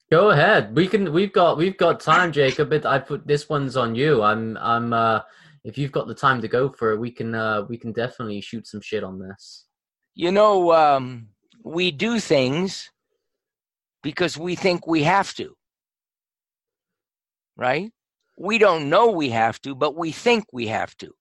[0.09, 0.77] Go ahead.
[0.77, 2.71] We can we've got we've got time jacob.
[2.71, 4.23] But i put this one's on you.
[4.23, 5.23] I'm i'm uh
[5.65, 8.41] if you've got the time to go for it we can uh we can definitely
[8.41, 9.67] shoot some shit on this
[10.15, 11.29] you know, um,
[11.65, 12.91] we do things
[14.03, 15.57] because we think we have to,
[17.57, 17.93] right?
[18.39, 21.13] We don't know we have to, but we think we have to.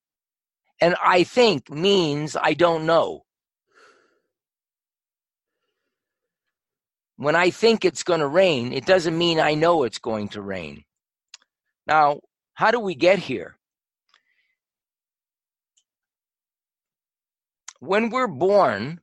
[0.81, 3.23] And I think means I don't know.
[7.17, 10.41] When I think it's going to rain, it doesn't mean I know it's going to
[10.41, 10.85] rain.
[11.87, 12.21] Now,
[12.55, 13.58] how do we get here?
[17.79, 18.99] When we're born,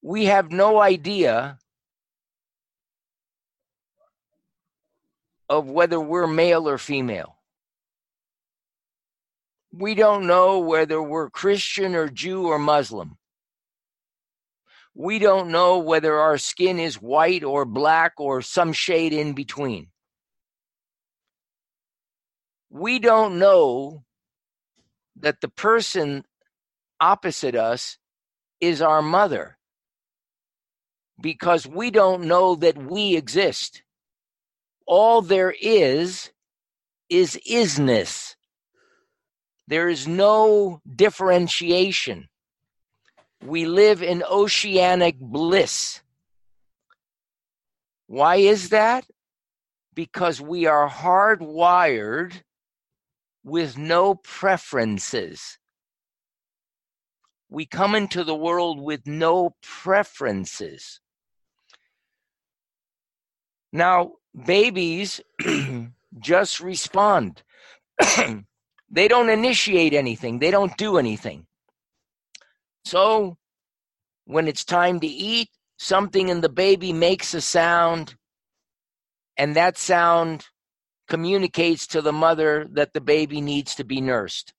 [0.00, 1.58] we have no idea
[5.48, 7.36] of whether we're male or female.
[9.70, 13.16] We don't know whether we're Christian or Jew or Muslim.
[14.94, 19.88] We don't know whether our skin is white or black or some shade in between.
[22.68, 24.04] We don't know
[25.22, 26.24] that the person
[27.00, 27.96] opposite us
[28.60, 29.56] is our mother
[31.20, 33.82] because we don't know that we exist.
[34.86, 36.30] All there is
[37.08, 38.34] is isness.
[39.68, 42.28] There is no differentiation.
[43.44, 46.02] We live in oceanic bliss.
[48.06, 49.06] Why is that?
[49.94, 52.42] Because we are hardwired
[53.44, 55.58] with no preferences.
[57.48, 61.00] We come into the world with no preferences.
[63.72, 64.12] Now,
[64.46, 65.20] babies
[66.18, 67.42] just respond.
[68.90, 71.46] they don't initiate anything, they don't do anything.
[72.84, 73.36] So,
[74.24, 78.14] when it's time to eat, something in the baby makes a sound,
[79.36, 80.46] and that sound
[81.12, 84.54] communicates to the mother that the baby needs to be nursed.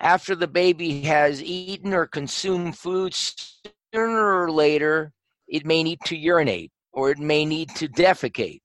[0.00, 5.12] After the baby has eaten or consumed food, sooner or later,
[5.46, 8.62] it may need to urinate or it may need to defecate.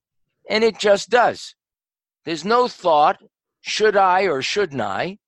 [0.48, 1.54] And it just does.
[2.24, 3.18] There's no thought,
[3.60, 5.18] should I or shouldn't I?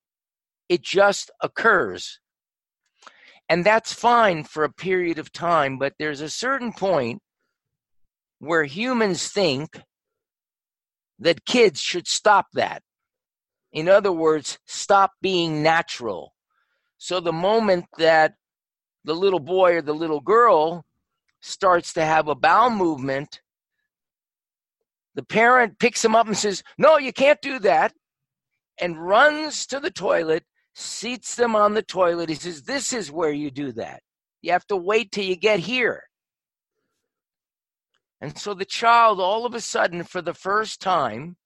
[0.71, 2.19] It just occurs.
[3.51, 7.21] And that's fine for a period of time, but there's a certain point
[8.39, 9.83] where humans think
[11.21, 12.83] that kids should stop that.
[13.73, 16.35] In other words, stop being natural.
[16.99, 18.35] So the moment that
[19.05, 20.85] the little boy or the little girl
[21.41, 23.41] starts to have a bowel movement,
[25.15, 27.93] the parent picks him up and says, No, you can't do that,
[28.81, 30.45] and runs to the toilet,
[30.75, 32.29] seats them on the toilet.
[32.29, 34.03] He says, This is where you do that.
[34.43, 36.03] You have to wait till you get here.
[38.21, 41.37] And so the child, all of a sudden, for the first time,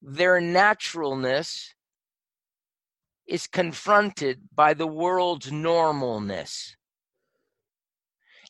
[0.00, 1.74] their naturalness
[3.26, 6.74] is confronted by the world's normalness.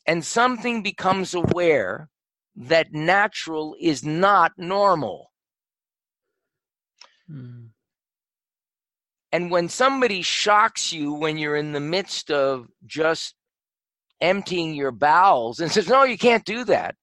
[0.05, 2.09] And something becomes aware
[2.55, 5.31] that natural is not normal.
[7.27, 7.67] Hmm.
[9.31, 13.35] And when somebody shocks you when you're in the midst of just
[14.21, 16.95] emptying your bowels and says, No, you can't do that,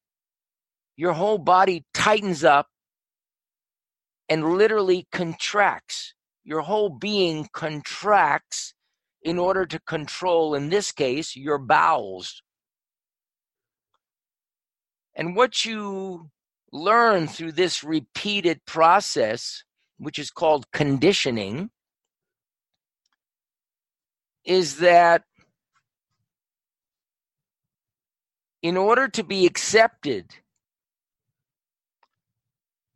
[1.01, 2.67] your whole body tightens up
[4.29, 6.13] and literally contracts.
[6.45, 8.75] Your whole being contracts
[9.23, 12.43] in order to control, in this case, your bowels.
[15.15, 16.29] And what you
[16.71, 19.65] learn through this repeated process,
[19.97, 21.71] which is called conditioning,
[24.45, 25.23] is that
[28.61, 30.35] in order to be accepted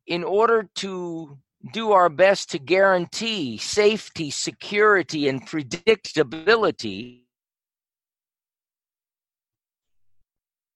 [0.06, 1.38] in order to
[1.72, 7.22] do our best to guarantee safety, security, and predictability,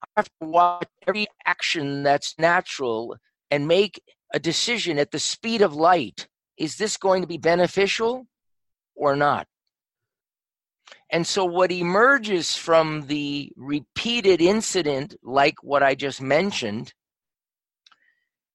[0.02, 3.16] I have to watch every action that's natural
[3.50, 4.02] and make
[4.32, 6.28] a decision at the speed of light.
[6.56, 8.26] Is this going to be beneficial
[8.94, 9.46] or not?
[11.10, 16.92] And so, what emerges from the repeated incident, like what I just mentioned,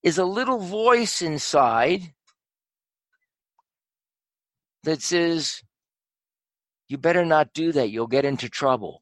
[0.03, 2.13] is a little voice inside
[4.83, 5.63] that says,
[6.87, 7.89] You better not do that.
[7.89, 9.01] You'll get into trouble.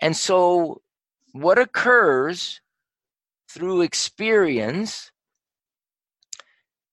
[0.00, 0.82] And so,
[1.32, 2.60] what occurs
[3.50, 5.10] through experience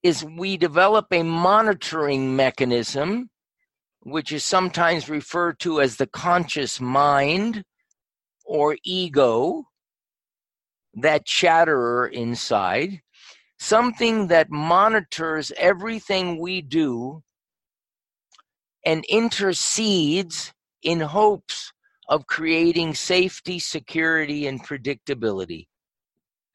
[0.04, 3.30] is we develop a monitoring mechanism,
[4.02, 7.64] which is sometimes referred to as the conscious mind
[8.46, 9.68] or ego,
[10.98, 13.02] that chatterer inside,
[13.60, 17.24] something that monitors everything we do
[18.86, 21.72] and intercedes in hopes
[22.10, 25.68] of creating safety, security, and predictability.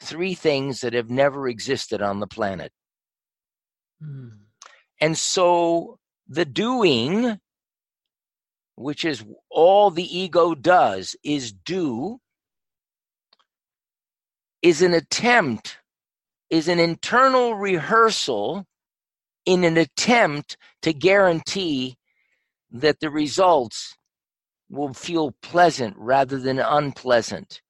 [0.00, 2.72] Three things that have never existed on the planet.
[4.00, 4.28] Hmm.
[5.00, 7.38] And so the doing,
[8.76, 12.18] which is all the ego does, is do,
[14.62, 15.78] is an attempt,
[16.48, 18.66] is an internal rehearsal
[19.44, 21.96] in an attempt to guarantee
[22.70, 23.96] that the results
[24.70, 27.60] will feel pleasant rather than unpleasant.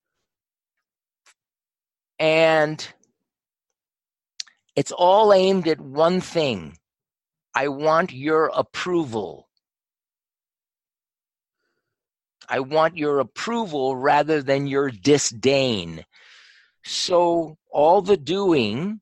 [2.19, 2.87] And
[4.77, 6.79] it's all aimed at one thing
[7.55, 9.49] I want your approval.
[12.49, 16.05] I want your approval rather than your disdain.
[16.85, 19.01] So all the doing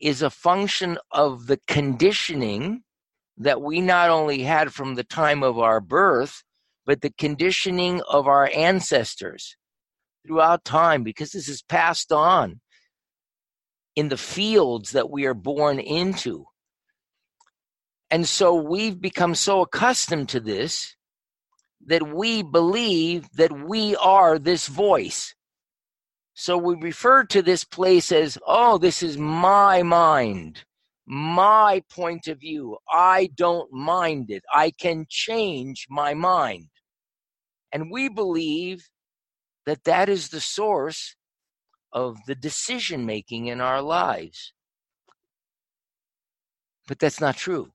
[0.00, 2.82] is a function of the conditioning
[3.38, 6.42] that we not only had from the time of our birth,
[6.84, 9.56] but the conditioning of our ancestors
[10.26, 12.60] throughout time, because this is passed on
[13.96, 16.44] in the fields that we are born into.
[18.10, 20.96] And so we've become so accustomed to this
[21.86, 25.34] that we believe that we are this voice.
[26.42, 30.64] So we refer to this place as, oh, this is my mind
[31.06, 32.78] my point of view.
[32.90, 34.42] I don't mind it.
[34.52, 36.68] I can change my mind.
[37.70, 38.88] And we believe
[39.66, 41.16] that that is the source
[41.92, 44.54] of the decision making in our lives.
[46.88, 47.70] But that's not true.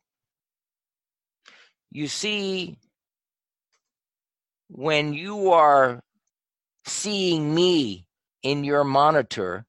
[1.91, 2.77] You see,
[4.67, 6.01] when you are
[6.85, 8.06] seeing me
[8.43, 9.65] in your monitor,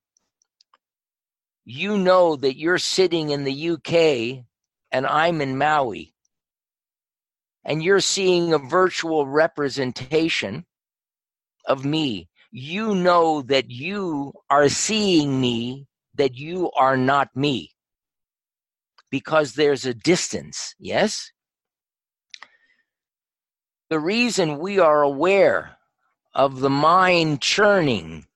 [1.65, 4.45] you know that you're sitting in the UK
[4.91, 6.15] and I'm in Maui.
[7.65, 10.65] And you're seeing a virtual representation
[11.67, 12.29] of me.
[12.51, 17.73] You know that you are seeing me, that you are not me.
[19.11, 21.31] Because there's a distance, yes?
[23.91, 25.77] The reason we are aware
[26.35, 28.28] of the mind churning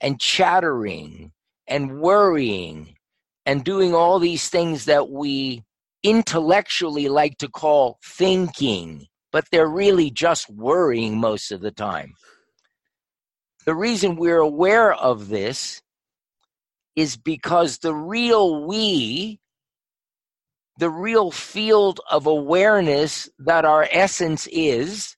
[0.00, 1.32] and chattering
[1.66, 2.96] and worrying
[3.44, 5.62] and doing all these things that we
[6.02, 12.12] intellectually like to call thinking, but they're really just worrying most of the time.
[13.64, 15.82] The reason we're aware of this
[16.94, 19.40] is because the real we,
[20.78, 25.16] the real field of awareness that our essence is,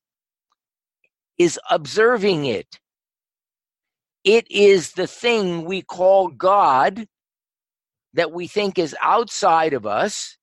[1.37, 2.81] is observing it.
[4.25, 7.07] It is the thing we call God
[8.15, 10.37] that we think is outside of us,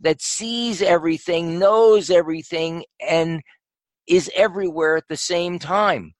[0.00, 3.42] that sees everything, knows everything, and
[4.06, 6.14] is everywhere at the same time.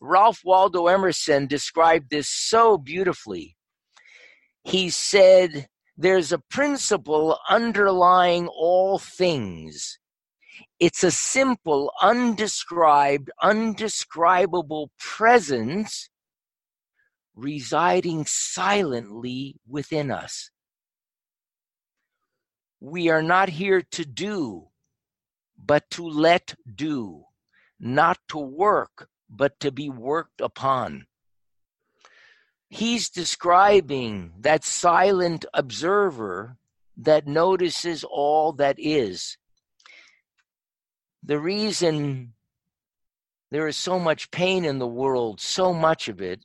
[0.00, 3.56] Ralph Waldo Emerson described this so beautifully.
[4.64, 9.98] He said, There's a principle underlying all things.
[10.80, 16.08] It's a simple, undescribed, undescribable presence
[17.34, 20.50] residing silently within us.
[22.80, 24.68] We are not here to do,
[25.58, 27.24] but to let do,
[27.78, 31.06] not to work, but to be worked upon.
[32.70, 36.56] He's describing that silent observer
[36.96, 39.36] that notices all that is.
[41.22, 42.32] The reason
[43.50, 46.44] there is so much pain in the world, so much of it,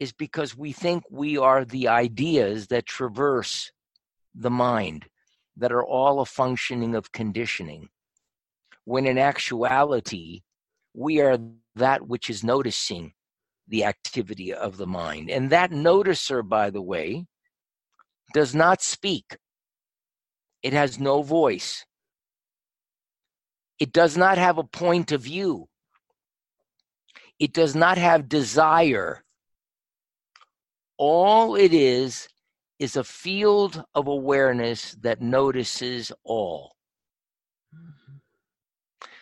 [0.00, 3.72] is because we think we are the ideas that traverse
[4.34, 5.06] the mind,
[5.56, 7.88] that are all a functioning of conditioning.
[8.84, 10.42] When in actuality,
[10.94, 11.38] we are
[11.74, 13.12] that which is noticing
[13.66, 15.30] the activity of the mind.
[15.30, 17.26] And that noticer, by the way,
[18.32, 19.36] does not speak,
[20.62, 21.84] it has no voice,
[23.78, 25.68] it does not have a point of view,
[27.38, 29.24] it does not have desire.
[30.96, 32.28] All it is
[32.78, 36.74] is a field of awareness that notices all.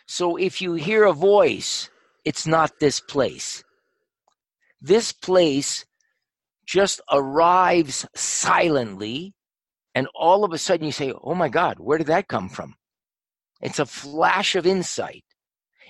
[0.07, 1.91] So if you hear a voice,
[2.25, 3.65] it's not this place.
[4.81, 5.85] This place
[6.65, 9.35] just arrives silently,
[9.95, 12.77] and all of a sudden you say, Oh my God, where did that come from?
[13.61, 15.25] It's a flash of insight.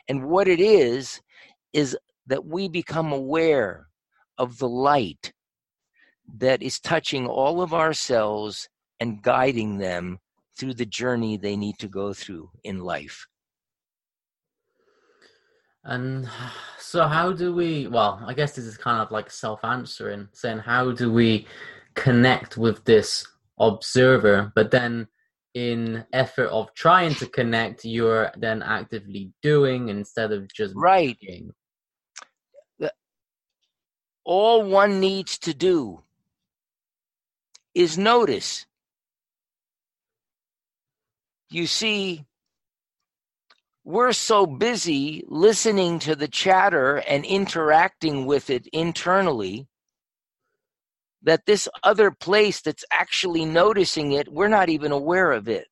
[0.09, 1.21] And what it is,
[1.73, 1.97] is
[2.27, 3.89] that we become aware
[4.39, 5.33] of the light
[6.39, 8.69] that is touching all of our cells
[9.01, 10.19] and guiding them
[10.59, 13.27] through the journey they need to go through in life.
[15.85, 16.29] And
[16.79, 17.87] so, how do we?
[17.87, 21.47] Well, I guess this is kind of like self answering, saying, how do we
[21.95, 23.25] connect with this
[23.61, 24.51] observer?
[24.57, 25.07] But then,
[25.57, 31.17] in effort of trying to connect, you're then actively doing instead of just right.
[34.23, 36.03] All one needs to do
[37.75, 38.67] is notice.
[41.49, 42.27] You see,
[43.83, 49.69] we're so busy listening to the chatter and interacting with it internally
[51.27, 55.67] that this other place that's actually noticing it, we're not even aware of it.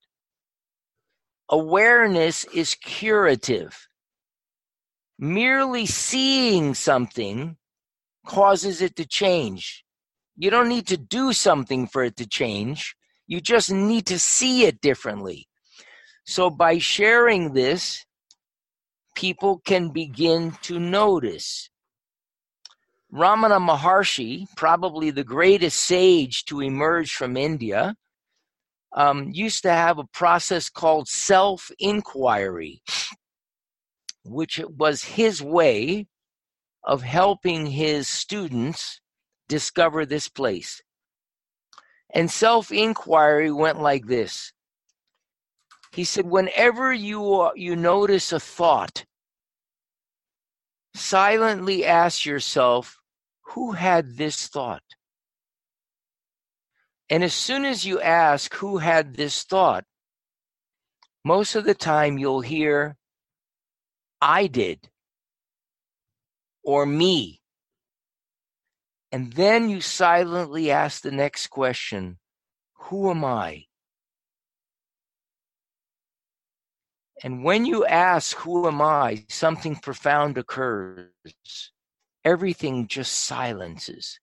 [1.49, 3.87] Awareness is curative.
[5.17, 7.57] Merely seeing something
[8.27, 9.85] causes it to change.
[10.37, 12.97] You don't need to do something for it to change.
[13.29, 15.47] You just need to see it differently.
[16.27, 18.05] So by sharing this,
[19.15, 21.71] people can begin to notice.
[23.15, 27.95] Ramana Maharshi, probably the greatest sage to emerge from India,
[28.97, 32.83] um, used to have a process called self inquiry,
[34.25, 36.07] which was his way
[36.83, 39.01] of helping his students
[39.49, 40.83] discover this place.
[42.12, 44.53] And self inquiry went like this
[45.95, 49.05] he said, whenever you, you notice a thought,
[50.95, 52.99] silently ask yourself,
[53.49, 54.83] who had this thought?
[57.11, 59.85] And as soon as you ask who had this thought,
[61.25, 62.97] most of the time you'll hear,
[64.21, 64.89] I did,
[66.63, 67.41] or me.
[69.13, 72.19] And then you silently ask the next question
[72.75, 73.67] Who am I?
[77.23, 79.25] And when you ask, Who am I?
[79.29, 81.73] something profound occurs.
[82.25, 84.18] Everything just silences.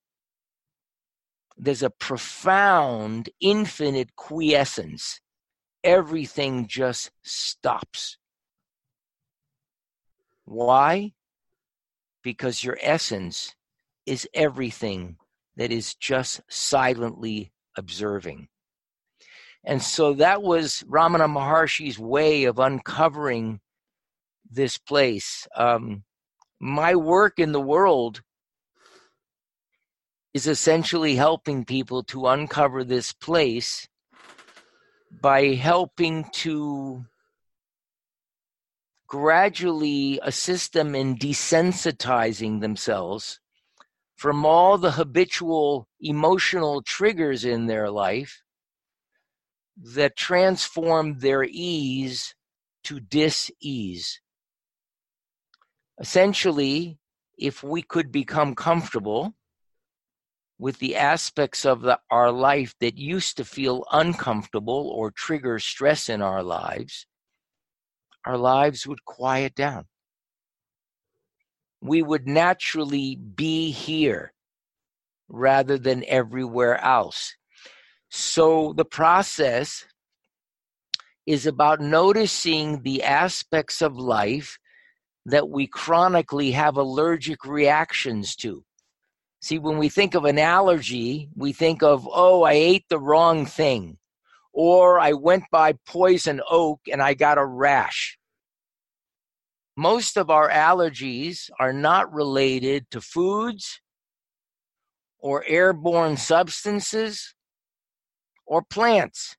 [1.58, 5.22] There's a profound, infinite quiescence.
[5.84, 8.18] Everything just stops.
[10.46, 11.14] Why?
[12.24, 13.56] Because your essence
[14.06, 15.18] is everything
[15.56, 18.48] that is just silently observing.
[19.64, 23.60] And so that was Ramana Maharshi's way of uncovering
[24.50, 25.48] this place.
[25.56, 26.04] Um,
[26.62, 28.22] my work in the world
[30.32, 33.88] is essentially helping people to uncover this place
[35.22, 37.04] by helping to
[39.08, 43.40] gradually assist them in desensitizing themselves
[44.16, 48.44] from all the habitual emotional triggers in their life
[49.76, 52.36] that transform their ease
[52.84, 54.22] to dis-ease.
[56.02, 56.98] Essentially,
[57.38, 59.36] if we could become comfortable
[60.58, 66.10] with the aspects of the, our life that used to feel uncomfortable or trigger stress
[66.10, 67.06] in our lives,
[68.26, 69.86] our lives would quiet down.
[71.82, 74.34] We would naturally be here
[75.30, 77.36] rather than everywhere else.
[78.10, 79.86] So the process
[81.28, 84.58] is about noticing the aspects of life
[85.26, 88.64] that we chronically have allergic reactions to.
[89.42, 93.46] See, when we think of an allergy, we think of, oh, I ate the wrong
[93.46, 93.98] thing,
[94.54, 98.18] or I went by poison oak and I got a rash.
[99.76, 103.80] Most of our allergies are not related to foods
[105.18, 107.34] or airborne substances
[108.46, 109.36] or plants.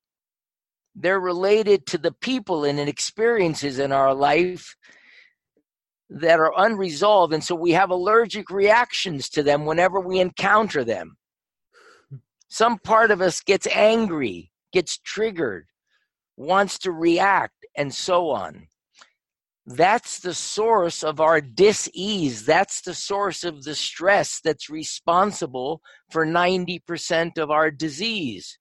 [0.95, 4.77] They're related to the people and experiences in our life
[6.21, 7.33] that are unresolved.
[7.33, 11.17] And so we have allergic reactions to them whenever we encounter them.
[12.49, 15.67] Some part of us gets angry, gets triggered,
[16.37, 18.67] wants to react, and so on.
[19.65, 22.45] That's the source of our dis-ease.
[22.45, 25.81] That's the source of the stress that's responsible
[26.11, 28.59] for 90% of our disease.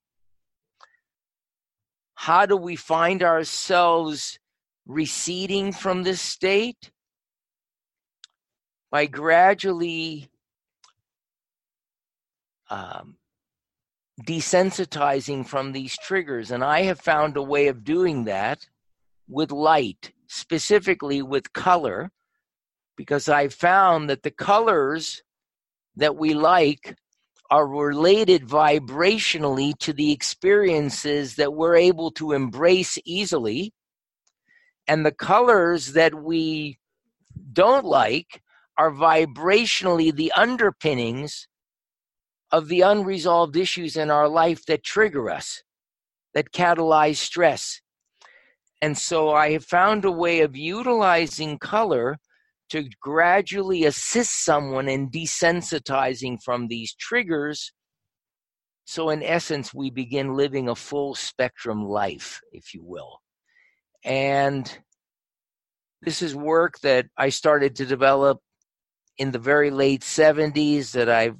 [2.13, 4.39] How do we find ourselves
[4.85, 6.91] receding from this state?
[8.91, 10.29] By gradually
[12.69, 13.17] um,
[14.21, 16.51] desensitizing from these triggers.
[16.51, 18.67] And I have found a way of doing that
[19.27, 22.11] with light specifically with color
[22.95, 25.23] because I found that the colors
[25.95, 26.95] that we like
[27.49, 33.73] are related vibrationally to the experiences that we're able to embrace easily.
[34.87, 36.79] And the colors that we
[37.51, 38.40] don't like
[38.77, 41.47] are vibrationally the underpinnings
[42.51, 45.63] of the unresolved issues in our life that trigger us,
[46.33, 47.81] that catalyze stress,
[48.81, 52.17] and so I have found a way of utilizing color
[52.69, 57.71] to gradually assist someone in desensitizing from these triggers.
[58.85, 63.19] So, in essence, we begin living a full spectrum life, if you will.
[64.03, 64.79] And
[66.01, 68.39] this is work that I started to develop
[69.17, 71.37] in the very late 70s that I've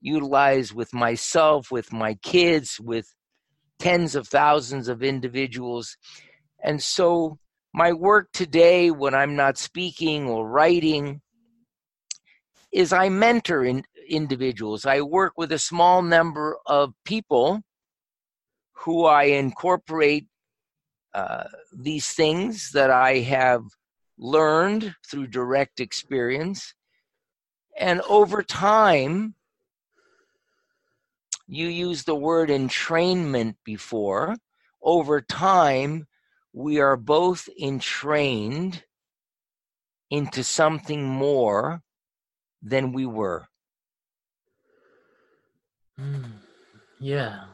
[0.00, 3.06] utilized with myself, with my kids, with
[3.78, 5.96] tens of thousands of individuals.
[6.62, 7.38] And so
[7.74, 11.20] my work today, when I'm not speaking or writing,
[12.72, 14.86] is I mentor in, individuals.
[14.86, 17.60] I work with a small number of people
[18.72, 20.26] who I incorporate
[21.14, 23.62] uh, these things that I have
[24.18, 26.74] learned through direct experience.
[27.78, 29.34] And over time,
[31.46, 34.36] you used the word entrainment before.
[34.82, 36.06] Over time,
[36.52, 38.84] we are both entrained
[40.10, 41.82] into something more
[42.62, 43.48] than we were.
[45.98, 46.24] Hmm.
[47.00, 47.44] Yeah.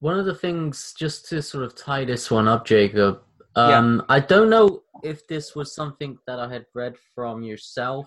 [0.00, 3.20] One of the things, just to sort of tie this one up, Jacob,
[3.56, 4.14] um, yeah.
[4.14, 8.06] I don't know if this was something that I had read from yourself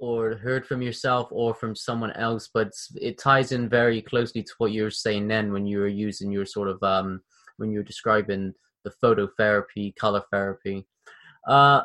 [0.00, 4.52] or heard from yourself or from someone else, but it ties in very closely to
[4.58, 7.20] what you were saying then when you were using your sort of, um,
[7.58, 8.54] when you were describing
[8.84, 10.86] the phototherapy, color therapy.
[11.46, 11.82] Uh,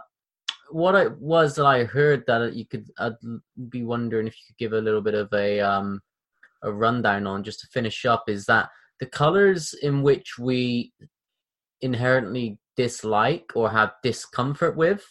[0.71, 3.13] what I was that I heard that you could I'd
[3.69, 6.01] be wondering if you could give a little bit of a um,
[6.63, 8.69] a rundown on just to finish up is that
[8.99, 10.93] the colors in which we
[11.81, 15.05] inherently dislike or have discomfort with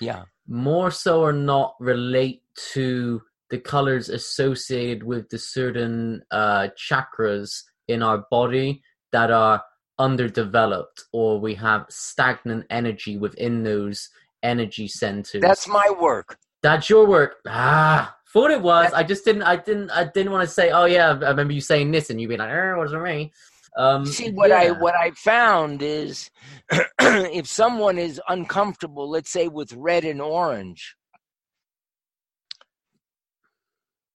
[0.00, 2.42] yeah more so or not relate
[2.72, 8.82] to the colors associated with the certain uh, chakras in our body
[9.12, 9.62] that are
[9.98, 14.08] underdeveloped or we have stagnant energy within those
[14.42, 15.42] energy centers.
[15.42, 16.38] That's my work.
[16.62, 17.36] That's your work.
[17.46, 18.84] Ah, thought it was.
[18.84, 19.42] That's, I just didn't.
[19.42, 19.90] I didn't.
[19.90, 20.70] I didn't want to say.
[20.70, 23.32] Oh yeah, I remember you saying this, and you would be like, "Er, wasn't me."
[23.76, 24.58] Um, See what yeah.
[24.58, 26.30] I what I found is
[27.00, 30.94] if someone is uncomfortable, let's say with red and orange,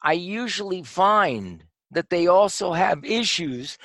[0.04, 3.78] I usually find that they also have issues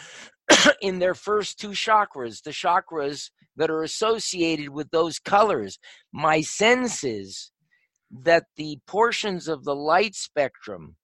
[0.83, 5.79] in their first two chakras, the chakras that are associated with those colors.
[6.13, 7.51] My sense is
[8.11, 10.97] that the portions of the light spectrum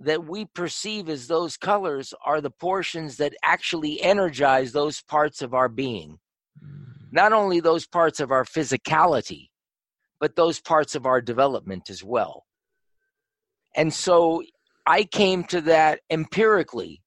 [0.00, 5.54] that we perceive as those colors are the portions that actually energize those parts of
[5.54, 6.18] our being.
[6.62, 7.12] Mm.
[7.12, 9.48] Not only those parts of our physicality,
[10.20, 12.44] but those parts of our development as well.
[13.76, 14.42] And so
[14.86, 17.02] I came to that empirically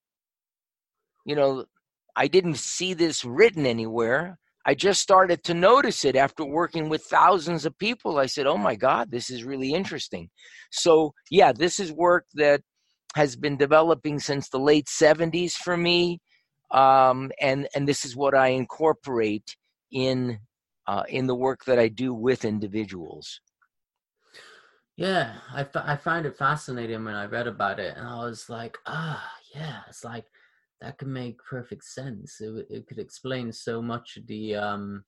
[1.27, 1.65] you know,
[2.15, 4.39] I didn't see this written anywhere.
[4.65, 8.17] I just started to notice it after working with thousands of people.
[8.17, 10.29] I said, oh my God, this is really interesting.
[10.71, 12.61] So, yeah, this is work that
[13.15, 16.19] has been developing since the late 70s for me.
[16.71, 19.55] Um, and, and this is what I incorporate
[19.91, 20.39] in,
[20.87, 23.41] uh, in the work that I do with individuals.
[24.97, 28.49] Yeah, I, f- I find it fascinating when I read about it, and I was
[28.49, 29.23] like, ah,
[29.53, 30.25] yeah, it's like
[30.81, 32.41] that could make perfect sense.
[32.41, 35.03] It, it could explain so much of the um,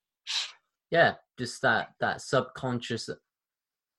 [0.92, 3.10] yeah, just that that subconscious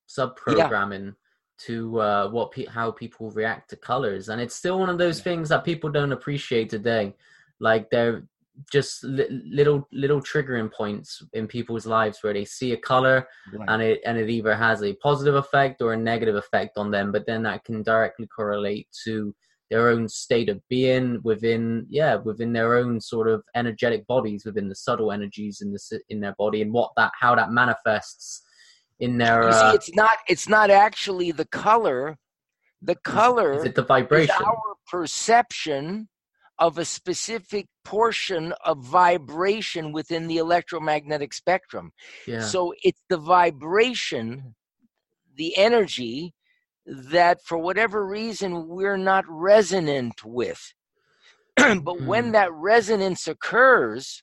[0.06, 1.12] sub programming yeah.
[1.66, 5.18] To uh, what pe- how people react to colors, and it's still one of those
[5.18, 5.24] yeah.
[5.24, 7.14] things that people don't appreciate today.
[7.60, 8.24] Like they're
[8.70, 13.68] just li- little little triggering points in people's lives where they see a color Right.
[13.68, 17.12] and it and it either has a positive effect or a negative effect on them
[17.12, 19.34] but then that can directly correlate to
[19.70, 24.68] their own state of being within yeah within their own sort of energetic bodies within
[24.68, 28.42] the subtle energies in the in their body and what that how that manifests
[29.00, 32.18] in their You see, uh, it's not it's not actually the color.
[32.82, 33.82] The color is it the
[34.12, 36.08] is vibration our perception
[36.58, 41.92] of a specific portion of vibration within the electromagnetic spectrum.
[42.26, 44.54] yeah So it's the vibration,
[45.36, 46.34] the energy
[46.86, 50.74] that for whatever reason we're not resonant with.
[51.56, 52.32] but when Hmm.
[52.32, 54.22] that resonance occurs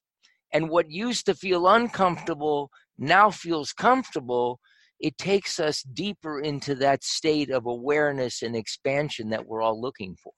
[0.54, 4.60] and what used to feel uncomfortable now feels comfortable,
[5.00, 10.16] it takes us deeper into that state of awareness and expansion that we're all looking
[10.22, 10.34] for.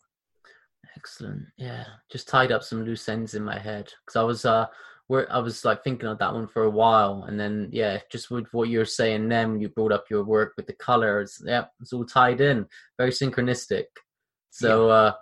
[0.96, 1.44] Excellent.
[1.58, 4.66] Yeah, just tied up some loose ends in my head because I was uh,
[5.08, 8.30] where I was like thinking of that one for a while, and then yeah, just
[8.30, 11.94] with what you're saying, then you brought up your work with the colors, yeah, it's
[11.94, 12.66] all tied in,
[12.98, 13.86] very synchronistic.
[14.52, 15.14] So uh,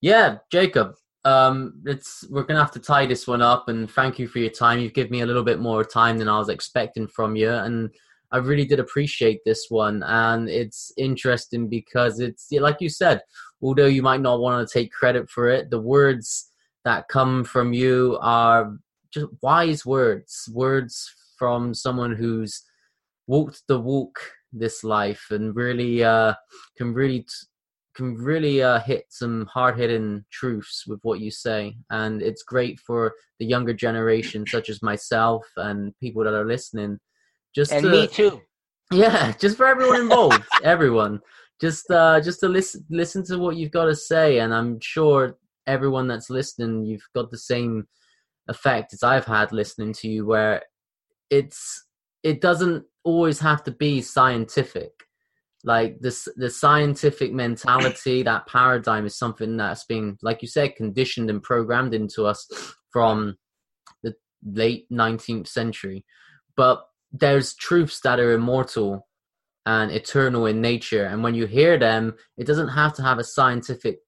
[0.00, 4.28] yeah, Jacob, um, it's we're gonna have to tie this one up, and thank you
[4.28, 4.80] for your time.
[4.80, 7.90] You've given me a little bit more time than I was expecting from you, and
[8.32, 13.22] I really did appreciate this one, and it's interesting because it's like you said
[13.62, 16.50] although you might not want to take credit for it, the words
[16.84, 18.76] that come from you are
[19.12, 22.62] just wise words, words from someone who's
[23.26, 24.18] walked the walk
[24.52, 26.34] this life and really uh,
[26.76, 27.28] can really t-
[27.94, 32.78] can really uh, hit some hard hitting truths with what you say, and it's great
[32.80, 36.98] for the younger generation, such as myself and people that are listening.
[37.54, 38.40] Just And to, me too.
[38.92, 41.20] yeah, just for everyone involved, everyone.
[41.60, 45.36] Just uh just to listen listen to what you've got to say and I'm sure
[45.66, 47.86] everyone that's listening you've got the same
[48.48, 50.62] effect as I've had listening to you where
[51.28, 51.86] it's
[52.22, 54.90] it doesn't always have to be scientific.
[55.62, 61.28] Like this the scientific mentality, that paradigm is something that's been like you said conditioned
[61.28, 62.48] and programmed into us
[62.90, 63.36] from
[64.02, 64.14] the
[64.44, 66.04] late 19th century.
[66.56, 69.06] But there's truths that are immortal
[69.66, 71.04] and eternal in nature.
[71.04, 73.98] And when you hear them, it doesn't have to have a scientific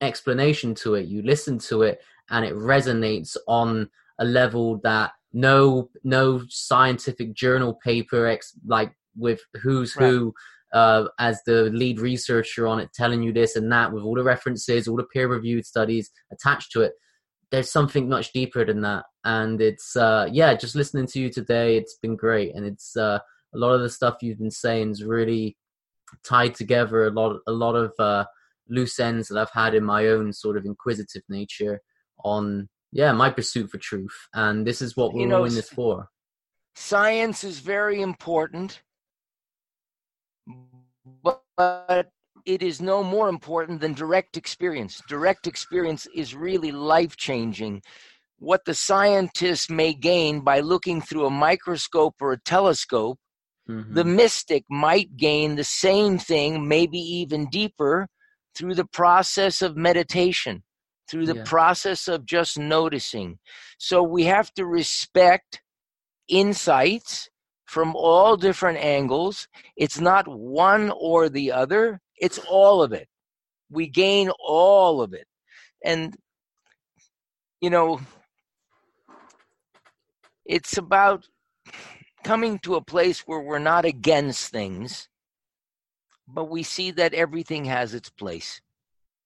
[0.00, 1.06] explanation to it.
[1.06, 2.00] You listen to it
[2.30, 3.88] and it resonates on
[4.18, 10.34] a level that no no scientific journal paper ex, like with who's who
[10.72, 14.22] uh, as the lead researcher on it telling you this and that with all the
[14.22, 16.92] references all the peer reviewed studies attached to it
[17.50, 19.04] there's something much deeper than that.
[19.24, 22.54] And it's uh yeah just listening to you today it's been great.
[22.54, 23.18] And it's uh
[23.54, 25.56] a lot of the stuff you've been saying is really
[26.24, 28.24] tied together a lot a lot of uh
[28.68, 31.80] loose ends that I've had in my own sort of inquisitive nature
[32.24, 34.16] on yeah my pursuit for truth.
[34.34, 36.08] And this is what we're You know, in this for.
[36.74, 38.82] Science is very important,
[41.22, 42.10] but, but
[42.44, 45.02] it is no more important than direct experience.
[45.08, 47.82] Direct experience is really life changing.
[48.38, 53.18] What the scientist may gain by looking through a microscope or a telescope,
[53.68, 53.94] Mhm.
[53.94, 58.08] the mystic might gain the same thing, maybe even deeper,
[58.54, 60.62] through the process of meditation,
[61.08, 61.44] through the Yeah.
[61.44, 63.38] process of just noticing.
[63.78, 65.62] So we have to respect
[66.28, 67.28] insights
[67.66, 69.48] from all different angles.
[69.76, 73.08] It's not one or the other, it's all of it.
[73.70, 75.26] We gain all of it.
[75.84, 76.16] And,
[77.60, 78.00] you know,
[80.44, 81.24] it's about
[82.24, 85.08] coming to a place where we're not against things,
[86.26, 88.60] but we see that everything has its place.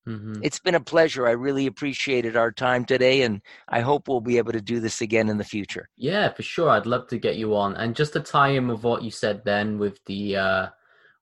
[0.07, 0.43] Mhm.
[0.43, 1.27] It's been a pleasure.
[1.27, 5.01] I really appreciated our time today, and I hope we'll be able to do this
[5.01, 5.89] again in the future.
[5.97, 6.71] Yeah, for sure.
[6.71, 7.77] I'd love to get you on.
[7.77, 10.69] And just to tie in with what you said then with the uh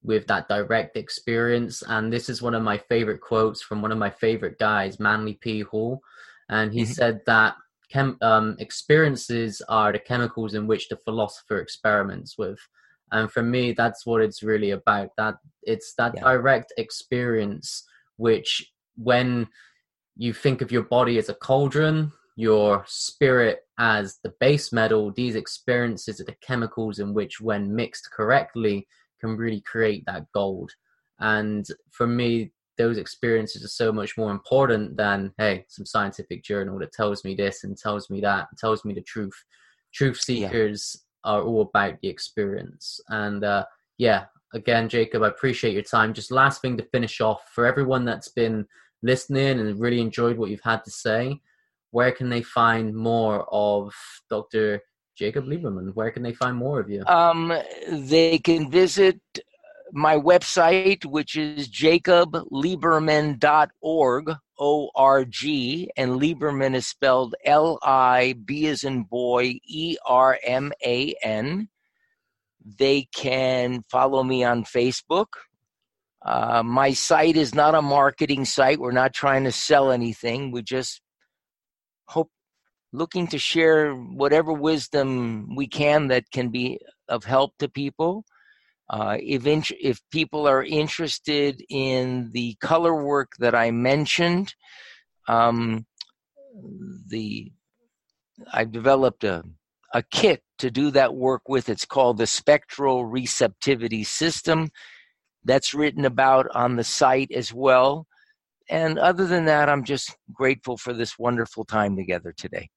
[0.04, 3.98] with that direct experience, and this is one of my favorite quotes from one of
[3.98, 5.60] my favorite guys, Manly P.
[5.62, 6.00] Hall.
[6.48, 6.86] And he Mhm.
[6.86, 7.56] said that
[7.90, 12.60] chem- um, experiences are the chemicals in which the philosopher experiments with.
[13.10, 15.10] And for me, that's what it's really about.
[15.16, 16.22] That it's that Yeah.
[16.22, 17.84] direct experience,
[18.18, 19.48] which when
[20.16, 25.34] you think of your body as a cauldron, your spirit as the base metal, these
[25.34, 28.86] experiences are the chemicals in which, when mixed correctly,
[29.20, 30.70] can really create that gold.
[31.18, 36.78] And for me, those experiences are so much more important than, hey, some scientific journal
[36.78, 39.34] that tells me this and tells me that, and tells me the truth.
[39.92, 40.48] Truth Yeah.
[40.48, 43.00] seekers are all about the experience.
[43.08, 43.64] And uh,
[43.98, 46.14] yeah, again, Jacob, I appreciate your time.
[46.14, 48.66] Just last thing to finish off for everyone that's been
[49.02, 51.40] listening and really enjoyed what you've had to say.
[51.90, 53.94] where can they find more of
[54.28, 54.82] Dr.
[55.16, 55.94] Jacob Liberman?
[55.94, 57.02] Where can they find more of you?
[57.06, 57.52] Um,
[57.90, 59.20] they can visit
[59.92, 68.66] my website, which is jacobliberman.org, O R G, and Liberman is spelled L I B
[68.66, 71.68] as in boy, E R M A N.
[72.64, 75.26] They can follow me on Facebook.
[76.24, 78.78] Uh, my site is not a marketing site.
[78.78, 80.50] We're not trying to sell anything.
[80.50, 81.00] We just
[82.06, 82.30] hope
[82.92, 88.24] looking to share whatever wisdom we can that can be of help to people.
[88.90, 89.46] Uh, if
[89.80, 94.54] if people are interested in the color work that I mentioned,
[95.28, 95.86] um,
[97.08, 97.52] the
[98.52, 99.44] I've developed a
[99.94, 101.68] a kit to do that work with.
[101.68, 104.68] It's called the Spectral Receptivity System.
[105.44, 108.06] That's written about on the site as well.
[108.68, 112.68] And other than that, I'm just grateful for this wonderful time together today.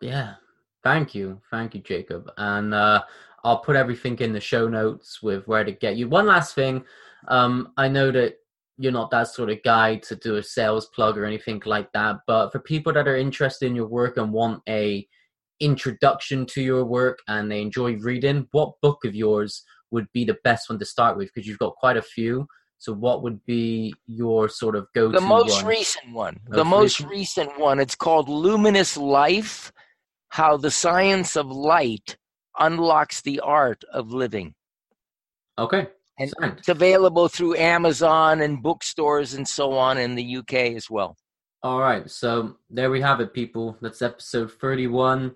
[0.00, 0.34] Yeah.
[0.82, 1.40] Thank you.
[1.50, 2.30] Thank you, Jacob.
[2.36, 3.02] And uh,
[3.44, 6.08] I'll put everything in the show notes with where to get you.
[6.08, 6.84] One last thing.
[7.28, 8.36] Um, I know that
[8.78, 12.16] you're not that sort of guy to do a sales plug or anything like that,
[12.26, 15.06] but for people that are interested in your work and want a
[15.60, 20.36] introduction to your work and they enjoy reading, what book of yours would be the
[20.44, 21.30] best one to start with?
[21.32, 22.46] Because you've got quite a few.
[22.78, 25.12] So, what would be your sort of go-to?
[25.12, 25.66] The most one?
[25.66, 26.40] recent one.
[26.48, 27.10] Most the most recent?
[27.10, 27.78] recent one.
[27.78, 29.70] It's called Luminous Life:
[30.30, 32.16] How the Science of Light
[32.58, 34.54] Unlocks the Art of Living.
[35.58, 35.88] Okay.
[36.18, 36.58] And Signed.
[36.58, 41.16] it's available through Amazon and bookstores and so on in the UK as well.
[41.62, 43.76] All right, so there we have it, people.
[43.82, 45.34] That's episode 31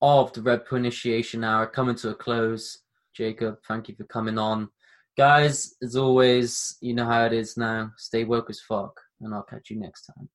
[0.00, 2.78] of the Red Pill Initiation Hour coming to a close.
[3.14, 4.70] Jacob, thank you for coming on.
[5.18, 7.90] Guys, as always, you know how it is now.
[7.98, 10.30] Stay woke as fuck, and I'll catch you next time.